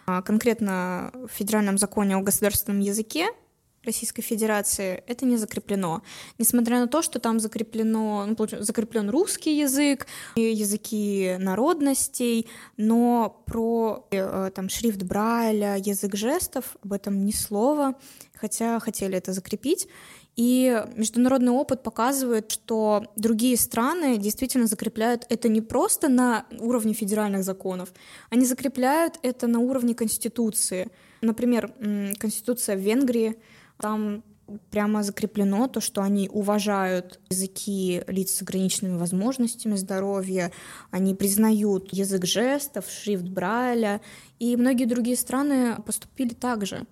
а 0.06 0.22
конкретно 0.22 1.12
в 1.14 1.30
федеральном 1.30 1.78
законе 1.78 2.16
о 2.16 2.22
государственном 2.22 2.82
языке, 2.82 3.30
Российской 3.86 4.22
Федерации 4.22 5.04
это 5.08 5.26
не 5.26 5.38
закреплено. 5.38 6.02
Несмотря 6.38 6.80
на 6.80 6.88
то, 6.88 7.02
что 7.02 7.20
там 7.20 7.40
закреплено, 7.40 8.26
ну, 8.26 8.48
закреплен 8.60 9.10
русский 9.10 9.60
язык, 9.60 10.08
языки 10.36 11.36
народностей, 11.40 12.48
но 12.78 13.44
про 13.46 14.08
э, 14.12 14.52
там, 14.56 14.70
шрифт 14.70 15.04
Брайля, 15.04 15.76
язык 15.76 16.16
жестов 16.16 16.78
об 16.84 16.94
этом 16.94 17.26
ни 17.26 17.32
слова, 17.32 17.96
хотя 18.36 18.80
хотели 18.80 19.18
это 19.18 19.34
закрепить. 19.34 19.88
И 20.36 20.84
международный 20.96 21.52
опыт 21.52 21.84
показывает, 21.84 22.50
что 22.50 23.06
другие 23.16 23.56
страны 23.56 24.18
действительно 24.18 24.66
закрепляют 24.66 25.28
это 25.30 25.48
не 25.48 25.62
просто 25.62 26.10
на 26.10 26.46
уровне 26.60 26.94
федеральных 26.94 27.44
законов, 27.44 27.94
они 28.32 28.46
закрепляют 28.46 29.20
это 29.22 29.46
на 29.46 29.60
уровне 29.60 29.94
Конституции. 29.94 30.90
Например, 31.22 31.72
Конституция 32.18 32.76
в 32.76 32.80
Венгрии— 32.80 33.36
там 33.78 34.24
прямо 34.70 35.04
закреплено 35.04 35.68
то, 35.68 35.82
что 35.82 36.02
они 36.02 36.30
уважают 36.30 37.20
языки 37.30 38.04
лиц 38.08 38.32
с 38.32 38.42
ограниченными 38.42 38.98
возможностями 38.98 39.76
здоровья, 39.76 40.52
они 40.92 41.16
признают 41.16 41.94
язык 41.94 42.26
жестов, 42.26 42.86
шрифт 42.90 43.24
Брайля, 43.24 44.02
и 44.40 44.56
многие 44.58 44.86
другие 44.86 45.18
страны 45.18 45.78
поступили 45.86 46.34
так 46.34 46.66
же. 46.66 46.86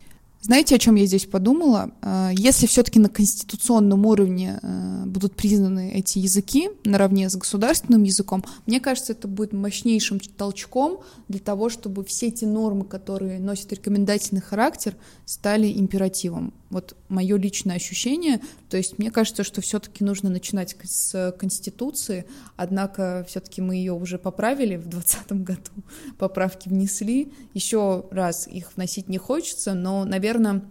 Знаете, 0.43 0.73
о 0.73 0.79
чем 0.79 0.95
я 0.95 1.05
здесь 1.05 1.27
подумала? 1.27 1.91
Э, 2.01 2.31
если 2.33 2.65
все-таки 2.65 2.99
на 2.99 3.09
конституционном 3.09 4.07
уровне 4.07 4.59
э, 4.59 5.03
будут 5.05 5.35
признаны 5.35 5.91
эти 5.93 6.17
языки 6.17 6.71
наравне 6.83 7.29
с 7.29 7.35
государственным 7.35 8.01
языком, 8.01 8.43
мне 8.65 8.79
кажется, 8.79 9.11
это 9.11 9.27
будет 9.27 9.53
мощнейшим 9.53 10.19
толчком 10.19 11.01
для 11.27 11.39
того, 11.39 11.69
чтобы 11.69 12.03
все 12.03 12.29
эти 12.29 12.45
нормы, 12.45 12.85
которые 12.85 13.39
носят 13.39 13.71
рекомендательный 13.71 14.41
характер, 14.41 14.95
стали 15.25 15.71
императивом. 15.71 16.53
Вот 16.71 16.95
мое 17.09 17.37
личное 17.37 17.75
ощущение. 17.75 18.41
То 18.69 18.77
есть 18.77 18.97
мне 18.97 19.11
кажется, 19.11 19.43
что 19.43 19.61
все-таки 19.61 20.03
нужно 20.03 20.29
начинать 20.29 20.75
с 20.83 21.35
Конституции, 21.37 22.25
однако 22.55 23.25
все-таки 23.27 23.61
мы 23.61 23.75
ее 23.75 23.93
уже 23.93 24.17
поправили 24.17 24.77
в 24.77 24.87
2020 24.87 25.31
году, 25.43 25.71
поправки 26.17 26.69
внесли. 26.69 27.31
Еще 27.53 28.05
раз 28.09 28.47
их 28.47 28.71
вносить 28.75 29.09
не 29.09 29.17
хочется, 29.17 29.73
но, 29.73 30.05
наверное, 30.05 30.63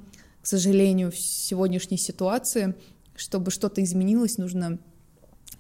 к 0.43 0.47
сожалению, 0.47 1.13
в 1.13 1.19
сегодняшней 1.19 1.99
ситуации, 1.99 2.75
чтобы 3.15 3.51
что-то 3.51 3.85
изменилось, 3.85 4.39
нужно 4.39 4.79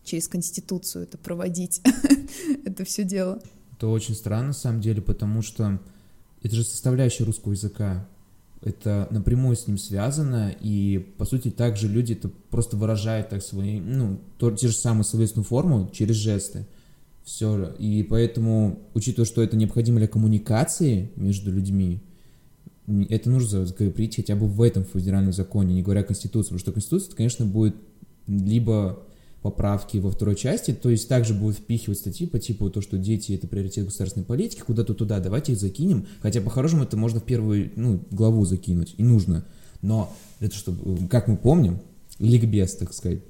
через 0.04 0.26
Конституцию 0.26 1.04
это 1.04 1.18
проводить, 1.18 1.82
это 2.64 2.84
все 2.84 3.04
дело. 3.04 3.42
Это 3.76 3.88
очень 3.88 4.14
странно, 4.14 4.48
на 4.48 4.52
самом 4.54 4.80
деле, 4.80 5.02
потому 5.02 5.42
что 5.42 5.78
это 6.42 6.54
же 6.54 6.64
составляющая 6.64 7.24
русского 7.24 7.52
языка 7.52 8.08
это 8.62 9.08
напрямую 9.10 9.56
с 9.56 9.66
ним 9.66 9.78
связано, 9.78 10.54
и, 10.60 10.98
по 11.16 11.24
сути, 11.24 11.50
также 11.50 11.88
люди 11.88 12.12
это 12.12 12.28
просто 12.50 12.76
выражают 12.76 13.30
так 13.30 13.42
свои, 13.42 13.80
ну, 13.80 14.18
то, 14.38 14.50
те 14.50 14.68
же 14.68 14.74
самые 14.74 15.04
словесную 15.04 15.44
форму 15.44 15.88
через 15.92 16.16
жесты. 16.16 16.66
Все. 17.24 17.74
И 17.78 18.02
поэтому, 18.02 18.80
учитывая, 18.92 19.26
что 19.26 19.42
это 19.42 19.56
необходимо 19.56 19.98
для 19.98 20.08
коммуникации 20.08 21.10
между 21.16 21.50
людьми, 21.52 22.00
это 23.08 23.30
нужно 23.30 23.66
закрепить 23.66 24.16
хотя 24.16 24.34
бы 24.36 24.46
в 24.46 24.60
этом 24.62 24.84
федеральном 24.84 25.32
законе, 25.32 25.74
не 25.74 25.82
говоря 25.82 26.00
о 26.00 26.04
Конституции, 26.04 26.48
потому 26.48 26.58
что 26.58 26.72
Конституция, 26.72 27.14
конечно, 27.14 27.46
будет 27.46 27.76
либо 28.26 29.02
поправки 29.42 29.98
во 29.98 30.10
второй 30.10 30.36
части, 30.36 30.72
то 30.72 30.90
есть 30.90 31.08
также 31.08 31.32
будут 31.32 31.58
впихивать 31.58 31.98
статьи 31.98 32.26
по 32.26 32.38
типу 32.38 32.68
то, 32.70 32.82
что 32.82 32.98
дети 32.98 33.32
это 33.32 33.46
приоритет 33.46 33.86
государственной 33.86 34.24
политики, 34.24 34.60
куда-то 34.60 34.94
туда, 34.94 35.18
давайте 35.18 35.52
их 35.52 35.58
закинем, 35.58 36.06
хотя 36.20 36.40
по-хорошему 36.40 36.82
это 36.82 36.96
можно 36.96 37.20
в 37.20 37.24
первую 37.24 37.70
ну, 37.76 38.00
главу 38.10 38.44
закинуть, 38.44 38.94
и 38.98 39.02
нужно, 39.02 39.44
но 39.80 40.14
это 40.40 40.54
чтобы, 40.54 41.08
как 41.08 41.26
мы 41.26 41.36
помним, 41.36 41.80
ликбез, 42.18 42.74
так 42.76 42.92
сказать, 42.92 43.20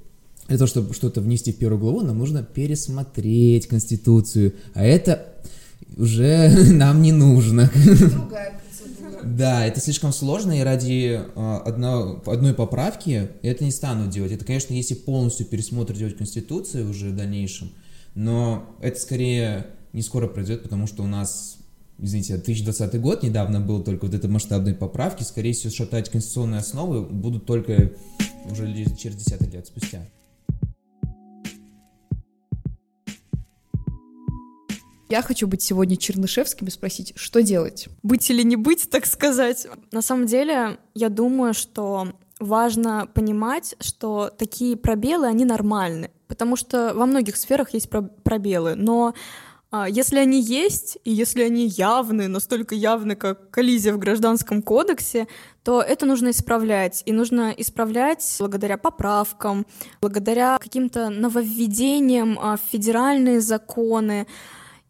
для 0.49 0.59
того, 0.59 0.67
чтобы 0.67 0.95
что-то 0.95 1.21
внести 1.21 1.53
в 1.53 1.57
первую 1.59 1.81
главу, 1.81 2.01
нам 2.01 2.19
нужно 2.19 2.43
пересмотреть 2.43 3.69
Конституцию, 3.69 4.55
а 4.75 4.83
это 4.85 5.29
уже 5.97 6.51
нам 6.73 7.03
не 7.03 7.13
нужно. 7.13 7.71
Другая 7.75 8.60
да, 9.25 9.67
это 9.67 9.81
слишком 9.81 10.13
сложно, 10.13 10.59
и 10.59 10.63
ради 10.63 11.21
э, 11.23 11.57
одно, 11.65 12.23
одной 12.27 12.55
поправки 12.55 13.31
это 13.43 13.65
не 13.65 13.71
стану 13.71 14.11
делать. 14.11 14.33
Это, 14.33 14.45
конечно, 14.45 14.73
если 14.75 14.95
полностью 14.95 15.47
пересмотр 15.47 15.95
делать 15.95 16.17
Конституции 16.17 16.83
уже 16.83 17.11
в 17.11 17.17
дальнейшем, 17.17 17.73
но 18.15 18.77
это 18.81 18.99
скорее 18.99 19.67
не 19.93 20.03
скоро 20.03 20.29
произойдет, 20.29 20.63
потому 20.63 20.87
что 20.87 21.03
у 21.03 21.07
нас, 21.07 21.59
извините, 21.99 22.35
2020 22.35 23.01
год 23.01 23.23
недавно 23.23 23.61
был 23.61 23.83
только 23.83 24.07
вот 24.07 24.15
этой 24.15 24.31
масштабной 24.31 24.75
поправки, 24.75 25.23
скорее 25.23 25.53
всего, 25.53 25.73
шатать 25.73 26.11
конституционные 26.11 26.61
основы 26.61 27.03
будут 27.03 27.47
только 27.47 27.93
уже 28.51 28.67
через 28.97 29.17
десяток 29.17 29.53
лет 29.53 29.67
спустя. 29.67 30.07
Я 35.11 35.23
хочу 35.23 35.49
быть 35.49 35.61
сегодня 35.61 35.97
Чернышевским 35.97 36.69
и 36.69 36.71
спросить, 36.71 37.13
что 37.17 37.43
делать? 37.43 37.89
Быть 38.05 38.31
или 38.31 38.43
не 38.43 38.55
быть, 38.55 38.89
так 38.91 39.07
сказать. 39.07 39.67
На 39.91 40.03
самом 40.03 40.27
деле, 40.27 40.79
я 40.95 41.09
думаю, 41.09 41.53
что 41.53 42.13
важно 42.39 43.09
понимать, 43.13 43.75
что 43.81 44.31
такие 44.31 44.77
пробелы, 44.77 45.27
они 45.27 45.45
нормальны, 45.45 46.13
потому 46.29 46.55
что 46.55 46.93
во 46.95 47.07
многих 47.07 47.37
сферах 47.37 47.75
есть 47.75 47.91
пробелы, 47.91 48.77
но 48.77 49.15
А 49.73 49.89
если 49.89 50.19
они 50.19 50.41
есть, 50.41 50.99
и 51.05 51.13
если 51.13 51.43
они 51.43 51.69
явны, 51.69 52.27
настолько 52.27 52.75
явны, 52.75 53.15
как 53.15 53.51
коллизия 53.51 53.93
в 53.93 53.99
гражданском 53.99 54.63
кодексе, 54.63 55.29
то 55.63 55.81
это 55.81 56.07
нужно 56.07 56.31
исправлять. 56.31 57.05
И 57.07 57.13
нужно 57.13 57.55
исправлять 57.57 58.37
благодаря 58.41 58.77
поправкам, 58.79 59.65
благодаря 60.01 60.59
каким-то 60.59 61.09
нововведениям 61.09 62.37
в 62.37 62.59
федеральные 62.73 63.41
законы. 63.41 64.27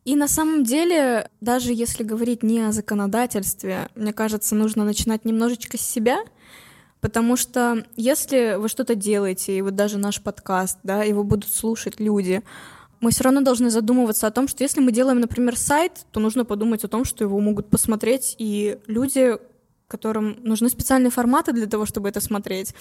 И 0.04 0.16
на 0.16 0.28
самом 0.28 0.64
деле, 0.64 1.28
даже 1.40 1.72
если 1.72 2.04
говорить 2.04 2.42
не 2.42 2.60
о 2.60 2.72
законодательстве, 2.72 3.88
мне 3.94 4.12
кажется, 4.12 4.54
нужно 4.54 4.84
начинать 4.84 5.24
немножечко 5.24 5.76
с 5.76 5.82
себя, 5.82 6.18
потому 7.00 7.36
что 7.36 7.84
если 7.96 8.56
вы 8.58 8.68
что-то 8.68 8.94
делаете, 8.94 9.56
и 9.56 9.62
вот 9.62 9.74
даже 9.74 9.98
наш 9.98 10.22
подкаст, 10.22 10.78
да, 10.82 11.02
его 11.02 11.22
будут 11.22 11.52
слушать 11.52 12.00
люди, 12.00 12.42
мы 13.00 13.10
все 13.10 13.24
равно 13.24 13.40
должны 13.40 13.70
задумываться 13.70 14.26
о 14.26 14.30
том, 14.30 14.48
что 14.48 14.62
если 14.62 14.80
мы 14.80 14.92
делаем, 14.92 15.20
например, 15.20 15.56
сайт, 15.56 16.06
то 16.10 16.20
нужно 16.20 16.44
подумать 16.44 16.84
о 16.84 16.88
том, 16.88 17.04
что 17.04 17.24
его 17.24 17.38
могут 17.40 17.68
посмотреть 17.68 18.36
и 18.38 18.78
люди, 18.86 19.36
которым 19.88 20.36
нужны 20.44 20.68
специальные 20.68 21.10
форматы 21.10 21.52
для 21.52 21.66
того, 21.66 21.86
чтобы 21.86 22.08
это 22.08 22.20
смотреть. 22.20 22.74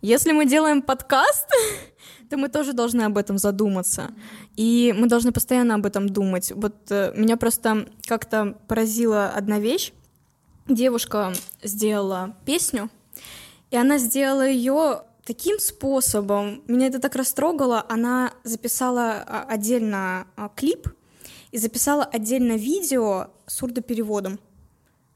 Если 0.00 0.30
мы 0.30 0.46
делаем 0.46 0.80
подкаст, 0.80 1.48
то 2.30 2.36
мы 2.36 2.48
тоже 2.48 2.72
должны 2.72 3.02
об 3.02 3.18
этом 3.18 3.36
задуматься. 3.36 4.10
И 4.54 4.94
мы 4.96 5.08
должны 5.08 5.32
постоянно 5.32 5.74
об 5.74 5.86
этом 5.86 6.08
думать. 6.08 6.52
Вот 6.54 6.76
э, 6.90 7.12
меня 7.16 7.36
просто 7.36 7.88
как-то 8.06 8.56
поразила 8.68 9.28
одна 9.28 9.58
вещь. 9.58 9.92
Девушка 10.68 11.32
сделала 11.64 12.36
песню, 12.44 12.90
и 13.70 13.76
она 13.76 13.98
сделала 13.98 14.46
ее 14.46 15.02
таким 15.24 15.58
способом. 15.58 16.62
Меня 16.68 16.86
это 16.86 17.00
так 17.00 17.16
растрогало. 17.16 17.84
Она 17.88 18.32
записала 18.44 19.24
а, 19.26 19.46
отдельно 19.48 20.26
а, 20.36 20.48
клип 20.54 20.88
и 21.50 21.58
записала 21.58 22.04
отдельно 22.04 22.52
видео 22.52 23.28
с 23.46 23.56
сурдопереводом 23.56 24.38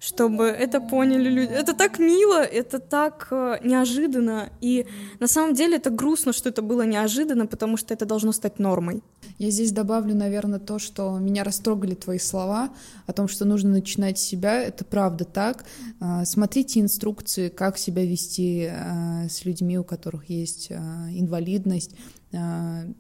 чтобы 0.03 0.47
это 0.47 0.81
поняли 0.81 1.31
люди. 1.31 1.53
Это 1.53 1.75
так 1.75 2.01
мило, 2.01 2.43
это 2.43 2.81
так 2.81 3.29
э, 3.31 3.61
неожиданно. 3.63 4.51
И 4.61 4.87
на 5.21 5.29
самом 5.29 5.55
деле 5.55 5.77
это 5.77 5.91
грустно, 5.91 6.33
что 6.33 6.49
это 6.49 6.61
было 6.61 6.83
неожиданно, 6.83 7.47
потому 7.47 7.77
что 7.77 7.95
это 7.95 8.05
должно 8.05 8.33
стать 8.33 8.59
нормой. 8.59 9.05
Я 9.39 9.51
здесь 9.51 9.71
добавлю, 9.71 10.17
наверное, 10.17 10.59
то, 10.59 10.81
что 10.81 11.17
меня 11.19 11.45
растрогали 11.45 11.95
твои 11.95 12.19
слова 12.19 12.71
о 13.07 13.13
том, 13.13 13.29
что 13.29 13.45
нужно 13.45 13.71
начинать 13.71 14.19
себя. 14.19 14.61
Это 14.61 14.85
правда 14.85 15.25
так. 15.25 15.65
А, 16.01 16.25
смотрите 16.25 16.81
инструкции, 16.81 17.49
как 17.49 17.79
себя 17.79 18.05
вести 18.05 18.71
а, 18.73 19.29
с 19.31 19.45
людьми, 19.45 19.79
у 19.79 19.85
которых 19.85 20.29
есть 20.29 20.73
а, 20.73 21.09
инвалидность, 21.13 21.95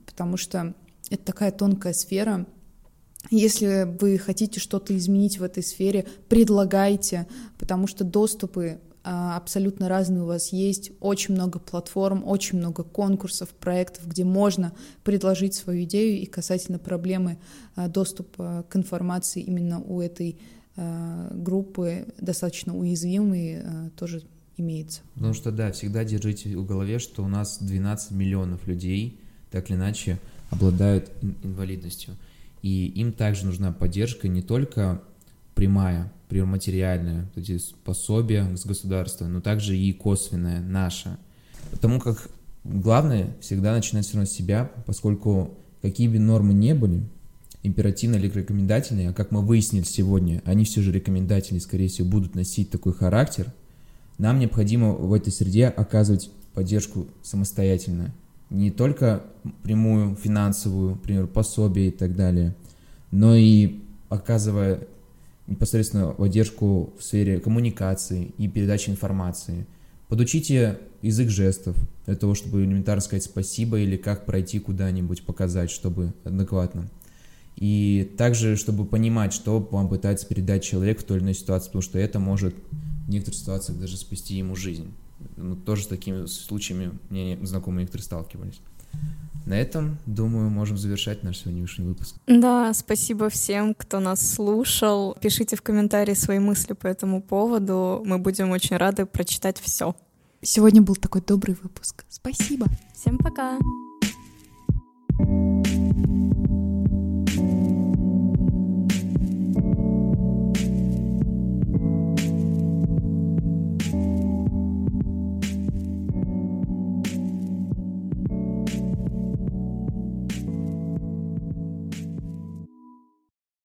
потому 0.06 0.36
что 0.36 0.74
это 1.10 1.24
такая 1.24 1.50
тонкая 1.50 1.94
сфера, 1.94 2.46
если 3.30 3.88
вы 4.00 4.18
хотите 4.18 4.60
что-то 4.60 4.96
изменить 4.96 5.38
в 5.38 5.42
этой 5.42 5.62
сфере, 5.62 6.06
предлагайте, 6.28 7.26
потому 7.58 7.86
что 7.86 8.04
доступы 8.04 8.80
а, 9.04 9.36
абсолютно 9.36 9.88
разные 9.88 10.22
у 10.22 10.26
вас 10.26 10.52
есть, 10.52 10.92
очень 11.00 11.34
много 11.34 11.58
платформ, 11.58 12.22
очень 12.24 12.58
много 12.58 12.84
конкурсов, 12.84 13.48
проектов, 13.50 14.06
где 14.06 14.24
можно 14.24 14.72
предложить 15.02 15.54
свою 15.54 15.84
идею 15.84 16.20
и 16.20 16.26
касательно 16.26 16.78
проблемы 16.78 17.38
а, 17.74 17.88
доступа 17.88 18.64
к 18.68 18.76
информации 18.76 19.42
именно 19.42 19.80
у 19.80 20.00
этой 20.00 20.38
а, 20.76 21.30
группы 21.34 22.06
достаточно 22.20 22.76
уязвимой 22.76 23.62
тоже 23.96 24.22
имеется. 24.56 25.00
Потому 25.14 25.34
что, 25.34 25.50
да, 25.50 25.72
всегда 25.72 26.04
держите 26.04 26.56
в 26.56 26.64
голове, 26.64 26.98
что 27.00 27.24
у 27.24 27.28
нас 27.28 27.58
12 27.60 28.12
миллионов 28.12 28.66
людей, 28.68 29.18
так 29.50 29.68
или 29.70 29.76
иначе, 29.76 30.18
обладают 30.50 31.10
инвалидностью. 31.42 32.14
И 32.62 32.86
им 32.86 33.12
также 33.12 33.46
нужна 33.46 33.72
поддержка 33.72 34.28
не 34.28 34.42
только 34.42 35.02
прямая, 35.54 36.12
материальная, 36.30 37.30
эти 37.36 37.60
пособия 37.84 38.56
с 38.56 38.64
государства, 38.64 39.26
но 39.26 39.42
также 39.42 39.76
и 39.76 39.92
косвенная, 39.92 40.60
наша. 40.60 41.18
Потому 41.70 42.00
как 42.00 42.26
главное 42.64 43.36
всегда 43.42 43.74
начинать 43.74 44.06
все 44.06 44.14
равно 44.14 44.26
с 44.26 44.32
себя, 44.32 44.70
поскольку 44.86 45.58
какие 45.82 46.08
бы 46.08 46.18
нормы 46.18 46.54
не 46.54 46.74
были, 46.74 47.02
императивные 47.62 48.20
или 48.20 48.30
рекомендательные, 48.30 49.10
а 49.10 49.12
как 49.12 49.30
мы 49.30 49.42
выяснили 49.42 49.84
сегодня, 49.84 50.42
они 50.46 50.64
все 50.64 50.80
же 50.80 50.90
рекомендательные, 50.90 51.60
скорее 51.60 51.88
всего, 51.88 52.08
будут 52.08 52.34
носить 52.34 52.70
такой 52.70 52.94
характер, 52.94 53.52
нам 54.16 54.38
необходимо 54.38 54.92
в 54.92 55.12
этой 55.12 55.32
среде 55.32 55.66
оказывать 55.66 56.30
поддержку 56.54 57.08
самостоятельно 57.22 58.12
не 58.52 58.70
только 58.70 59.24
прямую 59.62 60.14
финансовую, 60.14 60.90
например, 60.90 61.26
пособие 61.26 61.88
и 61.88 61.90
так 61.90 62.14
далее, 62.14 62.54
но 63.10 63.34
и 63.34 63.80
оказывая 64.08 64.86
непосредственно 65.46 66.08
поддержку 66.08 66.92
в 66.98 67.02
сфере 67.02 67.40
коммуникации 67.40 68.32
и 68.38 68.48
передачи 68.48 68.90
информации. 68.90 69.66
Подучите 70.08 70.78
язык 71.00 71.30
жестов 71.30 71.76
для 72.06 72.14
того, 72.14 72.34
чтобы 72.34 72.60
элементарно 72.60 73.00
сказать 73.00 73.24
спасибо 73.24 73.78
или 73.78 73.96
как 73.96 74.26
пройти 74.26 74.58
куда-нибудь, 74.58 75.24
показать, 75.24 75.70
чтобы 75.70 76.12
адекватно. 76.24 76.88
И 77.56 78.12
также, 78.18 78.56
чтобы 78.56 78.84
понимать, 78.84 79.32
что 79.32 79.60
вам 79.60 79.88
пытается 79.88 80.26
передать 80.26 80.62
человек 80.62 81.00
в 81.00 81.04
той 81.04 81.18
или 81.18 81.24
иной 81.24 81.34
ситуации, 81.34 81.66
потому 81.68 81.82
что 81.82 81.98
это 81.98 82.18
может 82.18 82.54
в 83.06 83.10
некоторых 83.10 83.38
ситуациях 83.38 83.78
даже 83.78 83.96
спасти 83.96 84.36
ему 84.36 84.56
жизнь. 84.56 84.92
Ну, 85.42 85.56
тоже 85.56 85.82
с 85.82 85.86
такими 85.86 86.26
случаями 86.26 86.92
мне 87.10 87.38
знакомые 87.42 87.82
некоторые 87.82 88.04
сталкивались. 88.04 88.60
На 89.44 89.54
этом, 89.54 89.98
думаю, 90.06 90.50
можем 90.50 90.78
завершать 90.78 91.24
наш 91.24 91.38
сегодняшний 91.38 91.84
выпуск. 91.84 92.14
Да, 92.26 92.72
спасибо 92.74 93.28
всем, 93.28 93.74
кто 93.74 93.98
нас 93.98 94.34
слушал. 94.34 95.16
Пишите 95.20 95.56
в 95.56 95.62
комментарии 95.62 96.14
свои 96.14 96.38
мысли 96.38 96.74
по 96.74 96.86
этому 96.86 97.20
поводу. 97.20 98.02
Мы 98.06 98.18
будем 98.18 98.50
очень 98.50 98.76
рады 98.76 99.04
прочитать 99.04 99.58
все. 99.58 99.96
Сегодня 100.42 100.82
был 100.82 100.94
такой 100.94 101.22
добрый 101.22 101.56
выпуск. 101.60 102.04
Спасибо. 102.08 102.66
Всем 102.94 103.18
пока. 103.18 103.58